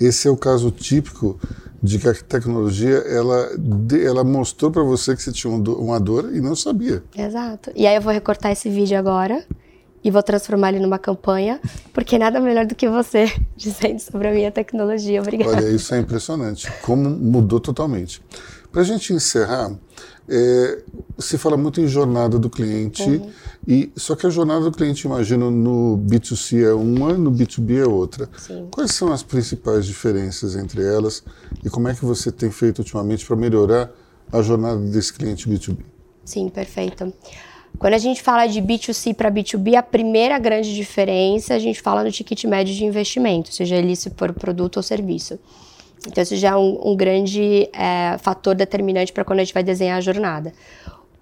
esse 0.00 0.28
é 0.28 0.30
o 0.30 0.36
caso 0.36 0.70
típico 0.70 1.38
de 1.82 1.98
que 1.98 2.08
a 2.08 2.14
tecnologia 2.14 2.96
ela, 2.96 3.50
ela 4.02 4.24
mostrou 4.24 4.70
para 4.70 4.82
você 4.82 5.14
que 5.14 5.22
você 5.22 5.32
tinha 5.32 5.52
uma 5.52 6.00
dor 6.00 6.34
e 6.34 6.40
não 6.40 6.56
sabia. 6.56 7.02
Exato. 7.16 7.70
E 7.74 7.86
aí 7.86 7.96
eu 7.96 8.02
vou 8.02 8.12
recortar 8.12 8.50
esse 8.52 8.68
vídeo 8.68 8.98
agora 8.98 9.44
e 10.02 10.10
vou 10.10 10.22
transformar 10.22 10.70
ele 10.70 10.80
numa 10.80 10.98
campanha, 10.98 11.60
porque 11.92 12.18
nada 12.18 12.40
melhor 12.40 12.66
do 12.66 12.74
que 12.74 12.88
você 12.88 13.26
dizendo 13.56 13.98
sobre 13.98 14.28
a 14.28 14.32
minha 14.32 14.50
tecnologia. 14.50 15.20
Obrigada. 15.20 15.56
Olha, 15.56 15.68
isso 15.68 15.94
é 15.94 15.98
impressionante. 15.98 16.70
Como 16.82 17.08
mudou 17.10 17.60
totalmente. 17.60 18.22
Para 18.70 18.82
a 18.82 18.84
gente 18.84 19.12
encerrar, 19.12 19.72
é, 20.28 20.82
se 21.18 21.38
fala 21.38 21.56
muito 21.56 21.80
em 21.80 21.86
jornada 21.86 22.38
do 22.38 22.50
cliente, 22.50 23.02
uhum. 23.02 23.30
e 23.66 23.92
só 23.96 24.16
que 24.16 24.26
a 24.26 24.30
jornada 24.30 24.64
do 24.64 24.72
cliente, 24.72 25.06
imagino, 25.06 25.50
no 25.50 25.98
B2C 25.98 26.64
é 26.64 26.72
uma, 26.72 27.14
no 27.14 27.30
B2B 27.30 27.84
é 27.84 27.86
outra. 27.86 28.28
Sim. 28.36 28.68
Quais 28.70 28.92
são 28.92 29.12
as 29.12 29.22
principais 29.22 29.86
diferenças 29.86 30.56
entre 30.56 30.82
elas 30.82 31.22
e 31.64 31.70
como 31.70 31.88
é 31.88 31.94
que 31.94 32.04
você 32.04 32.32
tem 32.32 32.50
feito 32.50 32.78
ultimamente 32.78 33.24
para 33.24 33.36
melhorar 33.36 33.90
a 34.32 34.42
jornada 34.42 34.80
desse 34.80 35.12
cliente 35.12 35.48
B2B? 35.48 35.78
Sim, 36.24 36.48
perfeito. 36.48 37.12
Quando 37.78 37.94
a 37.94 37.98
gente 37.98 38.22
fala 38.22 38.46
de 38.46 38.60
B2C 38.60 39.14
para 39.14 39.30
B2B, 39.30 39.74
a 39.74 39.82
primeira 39.82 40.38
grande 40.38 40.74
diferença 40.74 41.54
a 41.54 41.58
gente 41.58 41.80
fala 41.80 42.02
no 42.02 42.10
ticket 42.10 42.44
médio 42.44 42.74
de 42.74 42.84
investimento, 42.84 43.52
seja 43.52 43.76
ele 43.76 43.94
se 43.94 44.10
for 44.10 44.32
produto 44.32 44.78
ou 44.78 44.82
serviço. 44.82 45.38
Então, 46.06 46.22
isso 46.22 46.36
já 46.36 46.50
é 46.50 46.56
um, 46.56 46.92
um 46.92 46.96
grande 46.96 47.68
é, 47.72 48.16
fator 48.18 48.54
determinante 48.54 49.12
para 49.12 49.24
quando 49.24 49.40
a 49.40 49.44
gente 49.44 49.54
vai 49.54 49.62
desenhar 49.62 49.98
a 49.98 50.00
jornada. 50.00 50.52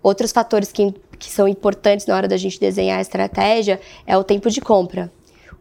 Outros 0.02 0.32
fatores 0.32 0.70
que, 0.70 0.94
que 1.18 1.30
são 1.30 1.48
importantes 1.48 2.06
na 2.06 2.14
hora 2.14 2.28
da 2.28 2.36
gente 2.36 2.60
desenhar 2.60 2.98
a 2.98 3.00
estratégia 3.00 3.80
é 4.06 4.16
o 4.16 4.22
tempo 4.22 4.50
de 4.50 4.60
compra. 4.60 5.10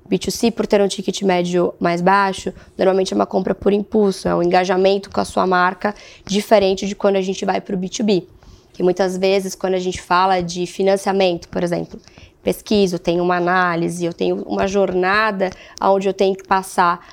O 0.03 0.09
B2C, 0.09 0.51
por 0.51 0.67
ter 0.67 0.81
um 0.81 0.87
ticket 0.87 1.21
médio 1.21 1.73
mais 1.79 2.01
baixo, 2.01 2.53
normalmente 2.77 3.13
é 3.13 3.15
uma 3.15 3.25
compra 3.25 3.55
por 3.55 3.71
impulso, 3.71 4.27
é 4.27 4.35
um 4.35 4.43
engajamento 4.43 5.09
com 5.09 5.21
a 5.21 5.25
sua 5.25 5.47
marca 5.47 5.95
diferente 6.25 6.85
de 6.85 6.93
quando 6.93 7.15
a 7.15 7.21
gente 7.21 7.45
vai 7.45 7.61
para 7.61 7.73
o 7.73 7.79
B2B. 7.79 8.25
Que 8.73 8.83
muitas 8.83 9.15
vezes, 9.17 9.55
quando 9.55 9.75
a 9.75 9.79
gente 9.79 10.01
fala 10.01 10.41
de 10.41 10.65
financiamento, 10.65 11.47
por 11.47 11.63
exemplo, 11.63 11.97
pesquiso, 12.43 12.99
tenho 12.99 13.23
uma 13.23 13.37
análise, 13.37 14.03
eu 14.03 14.11
tenho 14.11 14.43
uma 14.43 14.67
jornada 14.67 15.51
onde 15.81 16.09
eu 16.09 16.13
tenho 16.13 16.35
que 16.35 16.45
passar 16.45 17.07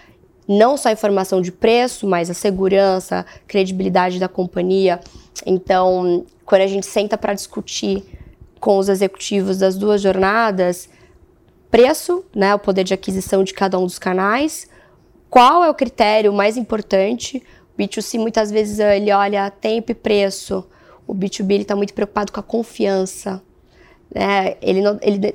não 0.53 0.77
só 0.77 0.91
informação 0.91 1.41
de 1.41 1.53
preço, 1.53 2.09
mas 2.09 2.29
a 2.29 2.35
segurança, 2.35 3.25
credibilidade 3.47 4.19
da 4.19 4.27
companhia. 4.27 4.99
Então, 5.47 6.27
quando 6.45 6.63
a 6.63 6.67
gente 6.67 6.87
senta 6.87 7.17
para 7.17 7.35
discutir 7.35 8.03
com 8.59 8.77
os 8.77 8.89
executivos 8.89 9.59
das 9.59 9.77
duas 9.77 10.03
jornadas, 10.03 10.89
preço, 11.71 12.25
né, 12.35 12.53
o 12.53 12.59
poder 12.59 12.83
de 12.83 12.93
aquisição 12.93 13.45
de 13.45 13.55
cada 13.55 13.79
um 13.79 13.87
dos 13.87 13.97
canais, 13.97 14.69
qual 15.31 15.63
é 15.63 15.71
o 15.71 15.75
critério 15.75 16.33
mais 16.33 16.57
importante? 16.57 17.41
O 17.73 17.81
B2C 17.81 18.19
muitas 18.19 18.51
vezes 18.51 18.81
ele 18.81 19.13
olha 19.13 19.49
tempo 19.53 19.93
e 19.93 19.95
preço. 19.95 20.67
O 21.07 21.15
B2B 21.15 21.61
está 21.61 21.77
muito 21.77 21.95
preocupado 21.95 22.33
com 22.33 22.41
a 22.41 22.43
confiança. 22.43 23.41
É, 24.13 24.57
ele 24.61 24.81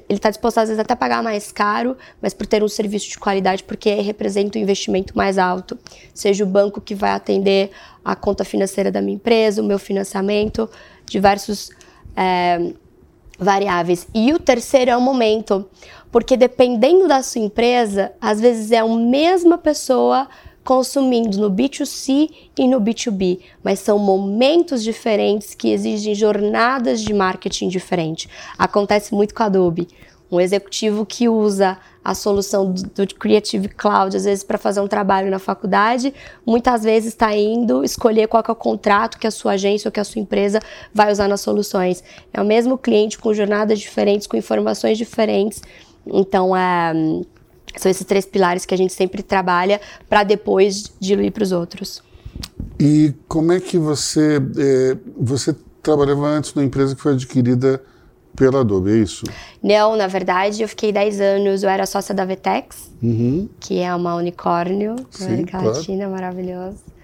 está 0.10 0.30
disposto 0.30 0.58
às 0.58 0.68
vezes 0.68 0.80
até 0.80 0.94
a 0.94 0.98
pagar 0.98 1.24
mais 1.24 1.52
caro, 1.52 1.96
mas 2.22 2.34
por 2.34 2.46
ter 2.46 2.62
um 2.62 2.68
serviço 2.68 3.10
de 3.10 3.18
qualidade, 3.18 3.64
porque 3.64 3.94
representa 3.96 4.58
um 4.58 4.62
investimento 4.62 5.16
mais 5.16 5.38
alto. 5.38 5.78
Seja 6.14 6.44
o 6.44 6.48
banco 6.48 6.82
que 6.82 6.94
vai 6.94 7.12
atender 7.12 7.72
a 8.04 8.16
conta 8.16 8.44
financeira 8.44 8.92
da 8.92 9.02
minha 9.02 9.16
empresa, 9.16 9.62
o 9.62 9.66
meu 9.66 9.80
financiamento, 9.80 10.70
diversos 11.06 11.72
é, 12.16 12.74
variáveis. 13.40 14.08
E 14.14 14.34
o 14.34 14.40
terceiro 14.40 14.92
é 14.92 14.98
o 14.98 15.02
momento, 15.02 15.68
porque 16.12 16.36
dependendo 16.36 17.08
da 17.08 17.24
sua 17.24 17.42
empresa, 17.42 18.12
às 18.20 18.42
vezes 18.42 18.72
é 18.72 18.80
a 18.80 18.88
mesma 18.88 19.58
pessoa 19.58 20.28
consumindo 20.66 21.38
no 21.38 21.50
B2C 21.50 22.28
e 22.58 22.68
no 22.68 22.82
B2B, 22.82 23.40
mas 23.64 23.80
são 23.80 24.00
momentos 24.00 24.84
diferentes 24.84 25.54
que 25.54 25.70
exigem 25.70 26.16
jornadas 26.16 27.02
de 27.02 27.14
marketing 27.14 27.70
diferentes. 27.70 28.28
Acontece 28.58 29.14
muito 29.14 29.36
com 29.36 29.44
a 29.44 29.46
Adobe. 29.46 29.88
Um 30.30 30.42
executivo 30.42 31.06
que 31.06 31.30
usa 31.30 31.78
a 32.04 32.16
solução 32.16 32.72
do, 32.72 33.06
do 33.06 33.16
Creative 33.16 33.70
Cloud, 33.70 34.18
às 34.18 34.26
vezes 34.26 34.44
para 34.44 34.58
fazer 34.58 34.82
um 34.82 34.88
trabalho 34.88 35.30
na 35.30 35.38
faculdade, 35.38 36.12
muitas 36.44 36.84
vezes 36.84 37.10
está 37.10 37.36
indo 37.36 37.84
escolher 37.84 38.28
qual 38.28 38.44
é 38.46 38.52
o 38.52 38.56
contrato 38.56 39.20
que 39.20 39.28
a 39.28 39.32
sua 39.32 39.52
agência 39.52 39.88
ou 39.88 39.92
que 39.92 40.00
a 40.00 40.04
sua 40.04 40.20
empresa 40.20 40.60
vai 40.92 41.12
usar 41.12 41.28
nas 41.28 41.42
soluções. 41.42 42.04
É 42.34 42.42
o 42.42 42.46
mesmo 42.46 42.76
cliente 42.76 43.20
com 43.20 43.32
jornadas 43.36 43.80
diferentes, 43.80 44.26
com 44.26 44.36
informações 44.36 44.98
diferentes. 44.98 45.62
Então, 46.08 46.58
é 46.58 46.92
são 47.82 47.90
esses 47.90 48.06
três 48.06 48.26
pilares 48.26 48.66
que 48.66 48.74
a 48.74 48.78
gente 48.78 48.94
sempre 48.94 49.24
trabalha 49.24 49.80
para 50.10 50.24
depois 50.24 50.92
diluir 51.00 51.32
para 51.32 51.44
os 51.44 51.52
outros. 51.52 52.04
E 52.80 53.14
como 53.28 53.52
é 53.52 53.60
que 53.60 53.78
você 53.78 54.42
é, 54.58 54.98
você 55.18 55.56
trabalhava 55.82 56.28
antes 56.28 56.54
numa 56.54 56.66
empresa 56.66 56.96
que 56.96 57.02
foi 57.02 57.14
adquirida 57.14 57.82
pela 58.36 58.62
Adobe, 58.62 58.92
é 58.92 58.98
isso? 58.98 59.26
Não, 59.64 59.96
na 59.96 60.08
verdade, 60.08 60.62
eu 60.62 60.68
fiquei 60.68 60.92
10 60.92 61.22
anos, 61.22 61.64
eu 61.64 61.70
era 61.70 61.86
sócia 61.86 62.14
da 62.14 62.26
Vetex, 62.26 62.92
uhum. 63.02 63.48
que 63.60 63.80
é 63.80 63.96
uma 63.96 64.16
unicórnio 64.16 64.96
da 64.96 65.26
América 65.26 65.60
claro. 65.60 65.78
Latina, 65.78 66.10
maravilhosa. 66.10 66.96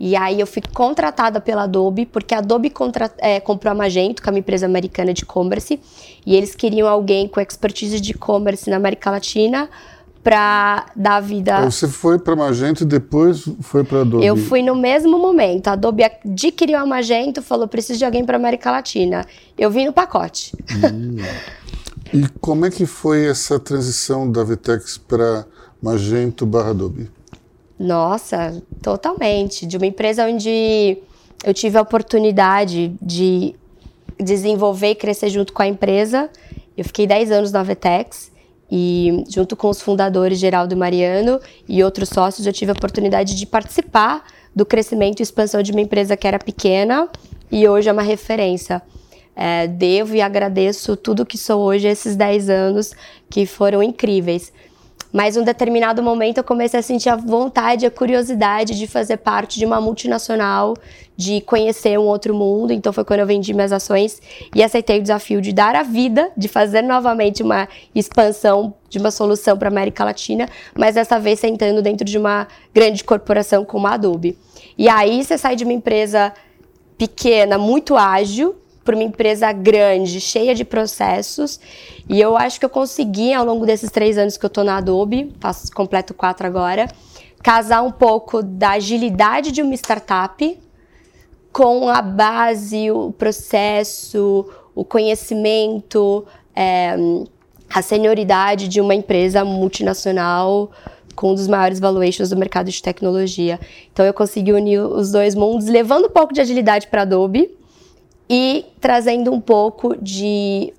E 0.00 0.14
aí 0.14 0.38
eu 0.38 0.46
fui 0.46 0.62
contratada 0.72 1.40
pela 1.40 1.64
Adobe, 1.64 2.06
porque 2.06 2.34
a 2.34 2.38
Adobe 2.38 2.70
contra, 2.70 3.10
é, 3.18 3.40
comprou 3.40 3.72
a 3.72 3.74
Magento, 3.74 4.22
que 4.22 4.28
é 4.28 4.32
uma 4.32 4.38
empresa 4.38 4.64
americana 4.64 5.12
de 5.12 5.24
e-commerce, 5.24 5.80
e 6.24 6.36
eles 6.36 6.54
queriam 6.54 6.88
alguém 6.88 7.26
com 7.26 7.40
expertise 7.40 8.00
de 8.00 8.12
e-commerce 8.12 8.70
na 8.70 8.76
América 8.76 9.10
Latina 9.10 9.68
para 10.28 10.84
dar 10.94 11.20
vida. 11.20 11.62
Você 11.62 11.88
foi 11.88 12.18
para 12.18 12.36
Magento 12.36 12.82
e 12.82 12.86
depois 12.86 13.48
foi 13.62 13.82
para 13.82 14.02
Adobe? 14.02 14.26
Eu 14.26 14.36
fui 14.36 14.62
no 14.62 14.74
mesmo 14.74 15.18
momento. 15.18 15.68
A 15.68 15.72
Adobe 15.72 16.04
adquiriu 16.04 16.76
a 16.76 16.84
Magento, 16.84 17.40
falou 17.40 17.66
preciso 17.66 17.98
de 17.98 18.04
alguém 18.04 18.22
para 18.26 18.36
América 18.36 18.70
Latina. 18.70 19.24
Eu 19.56 19.70
vim 19.70 19.86
no 19.86 19.92
pacote. 19.92 20.52
Hum. 20.70 21.16
E 22.12 22.28
como 22.40 22.66
é 22.66 22.70
que 22.70 22.84
foi 22.84 23.26
essa 23.26 23.58
transição 23.58 24.30
da 24.30 24.44
Vitex 24.44 24.98
para 24.98 25.46
Magento 25.80 26.44
barra 26.44 26.70
Adobe? 26.70 27.10
Nossa, 27.78 28.62
totalmente. 28.82 29.64
De 29.64 29.78
uma 29.78 29.86
empresa 29.86 30.26
onde 30.26 30.98
eu 31.42 31.54
tive 31.54 31.78
a 31.78 31.80
oportunidade 31.80 32.94
de 33.00 33.54
desenvolver 34.20 34.90
e 34.90 34.94
crescer 34.94 35.30
junto 35.30 35.54
com 35.54 35.62
a 35.62 35.66
empresa. 35.66 36.28
Eu 36.76 36.84
fiquei 36.84 37.06
10 37.06 37.30
anos 37.30 37.50
na 37.50 37.62
Vetex 37.62 38.30
e 38.70 39.24
junto 39.28 39.56
com 39.56 39.68
os 39.68 39.80
fundadores 39.80 40.38
Geraldo 40.38 40.74
e 40.74 40.76
Mariano 40.76 41.40
e 41.68 41.82
outros 41.82 42.08
sócios 42.08 42.46
eu 42.46 42.52
tive 42.52 42.70
a 42.70 42.74
oportunidade 42.74 43.34
de 43.34 43.46
participar 43.46 44.24
do 44.54 44.66
crescimento 44.66 45.20
e 45.20 45.22
expansão 45.22 45.62
de 45.62 45.72
uma 45.72 45.80
empresa 45.80 46.16
que 46.16 46.26
era 46.26 46.38
pequena 46.38 47.08
e 47.50 47.66
hoje 47.68 47.88
é 47.88 47.92
uma 47.92 48.02
referência. 48.02 48.82
É, 49.34 49.68
devo 49.68 50.16
e 50.16 50.20
agradeço 50.20 50.96
tudo 50.96 51.24
que 51.24 51.38
sou 51.38 51.62
hoje, 51.62 51.86
esses 51.86 52.16
10 52.16 52.50
anos 52.50 52.92
que 53.30 53.46
foram 53.46 53.82
incríveis. 53.82 54.52
Mas 55.12 55.36
um 55.36 55.42
determinado 55.42 56.02
momento 56.02 56.38
eu 56.38 56.44
comecei 56.44 56.80
a 56.80 56.82
sentir 56.82 57.08
a 57.08 57.16
vontade, 57.16 57.86
a 57.86 57.90
curiosidade 57.90 58.76
de 58.76 58.86
fazer 58.86 59.16
parte 59.18 59.58
de 59.58 59.64
uma 59.64 59.80
multinacional, 59.80 60.74
de 61.16 61.40
conhecer 61.40 61.98
um 61.98 62.04
outro 62.04 62.34
mundo. 62.34 62.72
Então 62.72 62.92
foi 62.92 63.04
quando 63.04 63.20
eu 63.20 63.26
vendi 63.26 63.54
minhas 63.54 63.72
ações 63.72 64.20
e 64.54 64.62
aceitei 64.62 64.98
o 64.98 65.02
desafio 65.02 65.40
de 65.40 65.52
dar 65.52 65.74
a 65.74 65.82
vida, 65.82 66.30
de 66.36 66.46
fazer 66.46 66.82
novamente 66.82 67.42
uma 67.42 67.68
expansão 67.94 68.74
de 68.88 68.98
uma 68.98 69.10
solução 69.10 69.56
para 69.56 69.68
a 69.68 69.72
América 69.72 70.04
Latina, 70.04 70.48
mas 70.74 70.94
dessa 70.94 71.18
vez 71.18 71.40
sentando 71.40 71.82
dentro 71.82 72.04
de 72.04 72.16
uma 72.16 72.46
grande 72.72 73.04
corporação 73.04 73.64
como 73.64 73.86
a 73.86 73.94
Adobe. 73.94 74.38
E 74.76 74.88
aí 74.88 75.24
você 75.24 75.36
sai 75.36 75.56
de 75.56 75.64
uma 75.64 75.72
empresa 75.72 76.32
pequena, 76.96 77.58
muito 77.58 77.96
ágil, 77.96 78.56
para 78.88 78.96
uma 78.96 79.04
empresa 79.04 79.52
grande, 79.52 80.18
cheia 80.18 80.54
de 80.54 80.64
processos. 80.64 81.60
E 82.08 82.18
eu 82.18 82.38
acho 82.38 82.58
que 82.58 82.64
eu 82.64 82.70
consegui, 82.70 83.34
ao 83.34 83.44
longo 83.44 83.66
desses 83.66 83.90
três 83.90 84.16
anos 84.16 84.38
que 84.38 84.46
eu 84.46 84.48
estou 84.48 84.64
na 84.64 84.78
Adobe, 84.78 85.30
faço 85.38 85.70
completo 85.72 86.14
quatro 86.14 86.46
agora, 86.46 86.88
casar 87.42 87.82
um 87.82 87.90
pouco 87.90 88.42
da 88.42 88.70
agilidade 88.70 89.52
de 89.52 89.60
uma 89.60 89.74
startup 89.74 90.58
com 91.52 91.86
a 91.90 92.00
base, 92.00 92.90
o 92.90 93.12
processo, 93.12 94.48
o 94.74 94.86
conhecimento, 94.86 96.24
é, 96.56 96.96
a 97.68 97.82
senioridade 97.82 98.68
de 98.68 98.80
uma 98.80 98.94
empresa 98.94 99.44
multinacional 99.44 100.70
com 101.14 101.32
um 101.32 101.34
dos 101.34 101.46
maiores 101.46 101.78
valuations 101.78 102.30
do 102.30 102.38
mercado 102.38 102.70
de 102.70 102.82
tecnologia. 102.82 103.60
Então 103.92 104.06
eu 104.06 104.14
consegui 104.14 104.54
unir 104.54 104.80
os 104.80 105.12
dois 105.12 105.34
mundos, 105.34 105.66
levando 105.66 106.06
um 106.06 106.10
pouco 106.10 106.32
de 106.32 106.40
agilidade 106.40 106.86
para 106.86 107.02
Adobe, 107.02 107.57
e 108.28 108.66
trazendo 108.80 109.32
um 109.32 109.40
pouco 109.40 109.96
de 110.00 110.72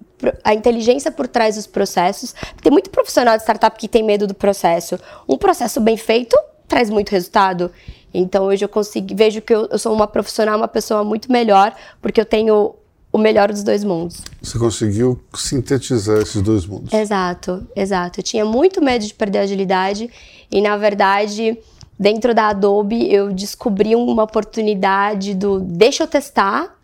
a 0.43 0.53
inteligência 0.53 1.11
por 1.11 1.27
trás 1.27 1.55
dos 1.55 1.65
processos. 1.65 2.35
Tem 2.61 2.71
muito 2.71 2.89
profissional 2.89 3.37
de 3.37 3.43
startup 3.43 3.77
que 3.77 3.87
tem 3.87 4.03
medo 4.03 4.27
do 4.27 4.33
processo. 4.33 4.99
Um 5.27 5.37
processo 5.37 5.79
bem 5.79 5.97
feito 5.97 6.37
traz 6.67 6.89
muito 6.89 7.09
resultado. 7.09 7.71
Então 8.13 8.45
hoje 8.45 8.65
eu 8.65 8.69
consigo, 8.69 9.15
vejo 9.15 9.41
que 9.41 9.53
eu, 9.53 9.67
eu 9.71 9.79
sou 9.79 9.93
uma 9.93 10.07
profissional, 10.07 10.57
uma 10.57 10.67
pessoa 10.67 11.03
muito 11.03 11.31
melhor, 11.31 11.75
porque 12.01 12.19
eu 12.19 12.25
tenho 12.25 12.75
o 13.11 13.17
melhor 13.17 13.51
dos 13.51 13.63
dois 13.63 13.83
mundos. 13.83 14.21
Você 14.41 14.57
conseguiu 14.59 15.19
sintetizar 15.33 16.19
esses 16.19 16.41
dois 16.41 16.65
mundos. 16.65 16.93
Exato, 16.93 17.67
exato. 17.75 18.19
Eu 18.19 18.23
tinha 18.23 18.45
muito 18.45 18.83
medo 18.83 19.05
de 19.05 19.13
perder 19.13 19.39
a 19.39 19.41
agilidade 19.41 20.09
e 20.51 20.61
na 20.61 20.77
verdade, 20.77 21.57
dentro 21.97 22.33
da 22.35 22.49
Adobe, 22.49 23.11
eu 23.11 23.31
descobri 23.31 23.95
uma 23.95 24.23
oportunidade 24.23 25.33
do 25.33 25.59
deixa 25.59 26.03
eu 26.03 26.07
testar 26.07 26.78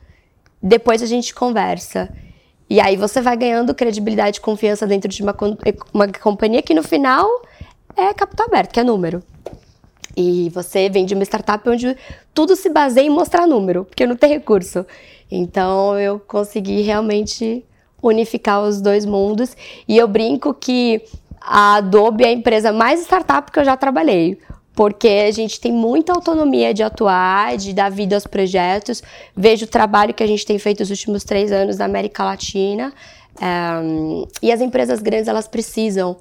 depois 0.66 1.04
a 1.04 1.06
gente 1.06 1.34
conversa. 1.34 2.10
E 2.68 2.82
aí 2.82 2.98
você 2.98 3.22
vai 3.22 3.38
ganhando 3.38 3.76
credibilidade 3.76 4.40
e 4.40 4.42
confiança 4.42 4.88
dentro 4.88 5.08
de 5.08 5.22
uma, 5.22 5.36
uma 5.94 6.08
companhia 6.08 6.64
que 6.64 6.74
no 6.74 6.82
final 6.82 7.30
é 7.96 8.12
capital 8.16 8.48
aberto, 8.48 8.74
que 8.74 8.80
é 8.80 8.84
número. 8.84 9.22
E 10.18 10.50
você 10.50 10.90
vem 10.90 11.06
de 11.06 11.14
uma 11.14 11.24
startup 11.24 11.70
onde 11.70 11.96
tudo 12.34 12.56
se 12.56 12.70
baseia 12.70 13.06
em 13.06 13.12
mostrar 13.12 13.46
número, 13.46 13.86
porque 13.86 14.08
não 14.08 14.16
tem 14.16 14.32
recurso. 14.32 14.84
Então 15.30 16.00
eu 16.00 16.20
consegui 16.20 16.82
realmente 16.82 17.64
unificar 18.02 18.64
os 18.64 18.82
dois 18.82 19.06
mundos. 19.06 19.56
E 19.88 19.96
eu 19.96 20.08
brinco 20.08 20.52
que 20.52 21.04
a 21.40 21.76
Adobe 21.76 22.24
é 22.24 22.30
a 22.30 22.32
empresa 22.32 22.72
mais 22.72 23.02
startup 23.02 23.52
que 23.52 23.60
eu 23.60 23.66
já 23.66 23.78
trabalhei 23.78 24.40
porque 24.76 25.08
a 25.08 25.32
gente 25.32 25.60
tem 25.60 25.72
muita 25.72 26.12
autonomia 26.12 26.74
de 26.74 26.84
atuar, 26.84 27.56
de 27.58 27.74
dar 27.74 27.90
vida 27.90 28.16
aos 28.16 28.28
projetos. 28.28 29.02
Vejo 29.36 29.66
o 29.66 29.68
trabalho 29.68 30.14
que 30.14 30.22
a 30.22 30.28
gente 30.28 30.46
tem 30.46 30.60
feito 30.60 30.82
nos 30.82 30.90
últimos 30.90 31.24
três 31.24 31.52
anos 31.52 31.78
na 31.78 31.86
América 31.86 32.24
Latina. 32.26 32.94
Um, 33.42 34.28
e 34.42 34.52
as 34.52 34.60
empresas 34.60 35.02
grandes, 35.02 35.30
elas 35.30 35.48
precisam 35.48 36.18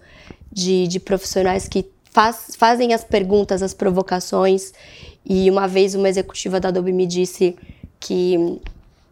de, 0.52 0.86
de 0.86 1.00
profissionais 1.00 1.66
que 1.66 1.84
faz, 2.12 2.52
fazem 2.56 2.94
as 2.94 3.02
perguntas, 3.02 3.60
as 3.60 3.74
provocações. 3.74 4.72
E 5.26 5.50
uma 5.50 5.66
vez 5.66 5.96
uma 5.96 6.08
executiva 6.08 6.60
da 6.60 6.68
Adobe 6.68 6.92
me 6.92 7.06
disse 7.06 7.56
que 7.98 8.60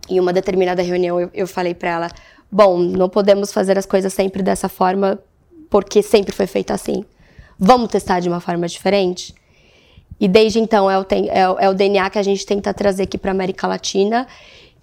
em 0.09 0.21
uma 0.21 0.33
determinada 0.33 0.83
reunião 0.83 1.21
eu, 1.21 1.31
eu 1.35 1.47
falei 1.49 1.75
para 1.75 1.91
ela: 1.91 2.11
Bom, 2.51 2.79
não 2.79 3.09
podemos 3.09 3.53
fazer 3.53 3.77
as 3.77 3.87
coisas 3.87 4.13
sempre 4.13 4.41
dessa 4.41 4.69
forma, 4.69 5.19
porque 5.69 6.01
sempre 6.01 6.33
foi 6.33 6.47
feito 6.47 6.71
assim. 6.73 7.05
Vamos 7.59 7.88
testar 7.88 8.21
de 8.21 8.29
uma 8.29 8.41
forma 8.41 8.67
diferente? 8.67 9.35
E 10.19 10.29
desde 10.29 10.59
então 10.59 10.91
é 10.91 10.99
o, 10.99 11.07
é 11.31 11.49
o, 11.49 11.59
é 11.59 11.75
DNA 11.75 12.09
que 12.11 12.19
a 12.19 12.23
gente 12.23 12.47
tenta 12.47 12.73
trazer 12.73 13.05
aqui 13.05 13.19
para 13.19 13.31
a 13.31 13.35
América 13.35 13.67
Latina, 13.67 14.27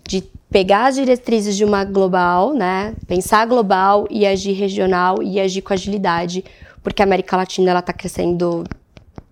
de 0.08 0.24
pegar 0.50 0.88
as 0.88 0.96
diretrizes 0.96 1.56
de 1.56 1.64
uma 1.64 1.86
global, 1.86 2.54
né? 2.54 2.96
Pensar 3.08 3.46
global 3.46 4.08
e 4.10 4.26
agir 4.26 4.54
regional 4.54 5.22
e 5.22 5.40
agir 5.40 5.62
com 5.62 5.74
agilidade, 5.74 6.44
porque 6.84 7.02
a 7.02 7.06
América 7.06 7.38
Latina 7.38 7.72
ela 7.72 7.80
está 7.80 7.94
crescendo 7.94 8.64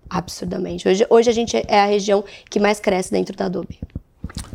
absurdamente. 0.08 0.88
Hoje, 0.88 1.06
hoje 1.10 1.28
a 1.28 1.32
gente 1.32 1.56
é 1.56 1.80
a 1.80 1.86
região 1.86 2.24
que 2.48 2.58
mais 2.58 2.80
cresce 2.80 3.10
dentro 3.10 3.36
da 3.36 3.46
Adobe. 3.46 3.78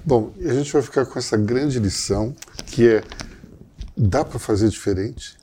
Bom, 0.05 0.31
a 0.43 0.53
gente 0.53 0.71
vai 0.71 0.81
ficar 0.81 1.05
com 1.05 1.19
essa 1.19 1.37
grande 1.37 1.79
lição 1.79 2.33
que 2.67 2.87
é 2.87 3.03
dá 3.95 4.25
para 4.25 4.39
fazer 4.39 4.69
diferente? 4.69 5.37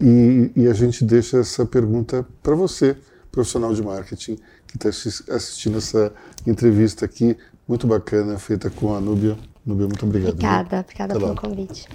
E, 0.00 0.50
e 0.54 0.66
a 0.68 0.72
gente 0.72 1.04
deixa 1.04 1.38
essa 1.38 1.66
pergunta 1.66 2.26
para 2.42 2.54
você, 2.54 2.96
profissional 3.32 3.74
de 3.74 3.82
marketing, 3.82 4.36
que 4.66 4.76
está 4.76 4.88
assistindo 5.34 5.78
essa 5.78 6.12
entrevista 6.46 7.04
aqui, 7.04 7.36
muito 7.66 7.86
bacana, 7.86 8.38
feita 8.38 8.70
com 8.70 8.94
a 8.94 9.00
Núbia. 9.00 9.36
Núbia, 9.64 9.86
muito 9.86 10.06
obrigado. 10.06 10.32
Obrigada, 10.32 10.68
viu? 10.68 10.80
obrigada 10.80 11.12
Até 11.14 11.20
pelo 11.20 11.34
lá. 11.34 11.40
convite. 11.40 11.88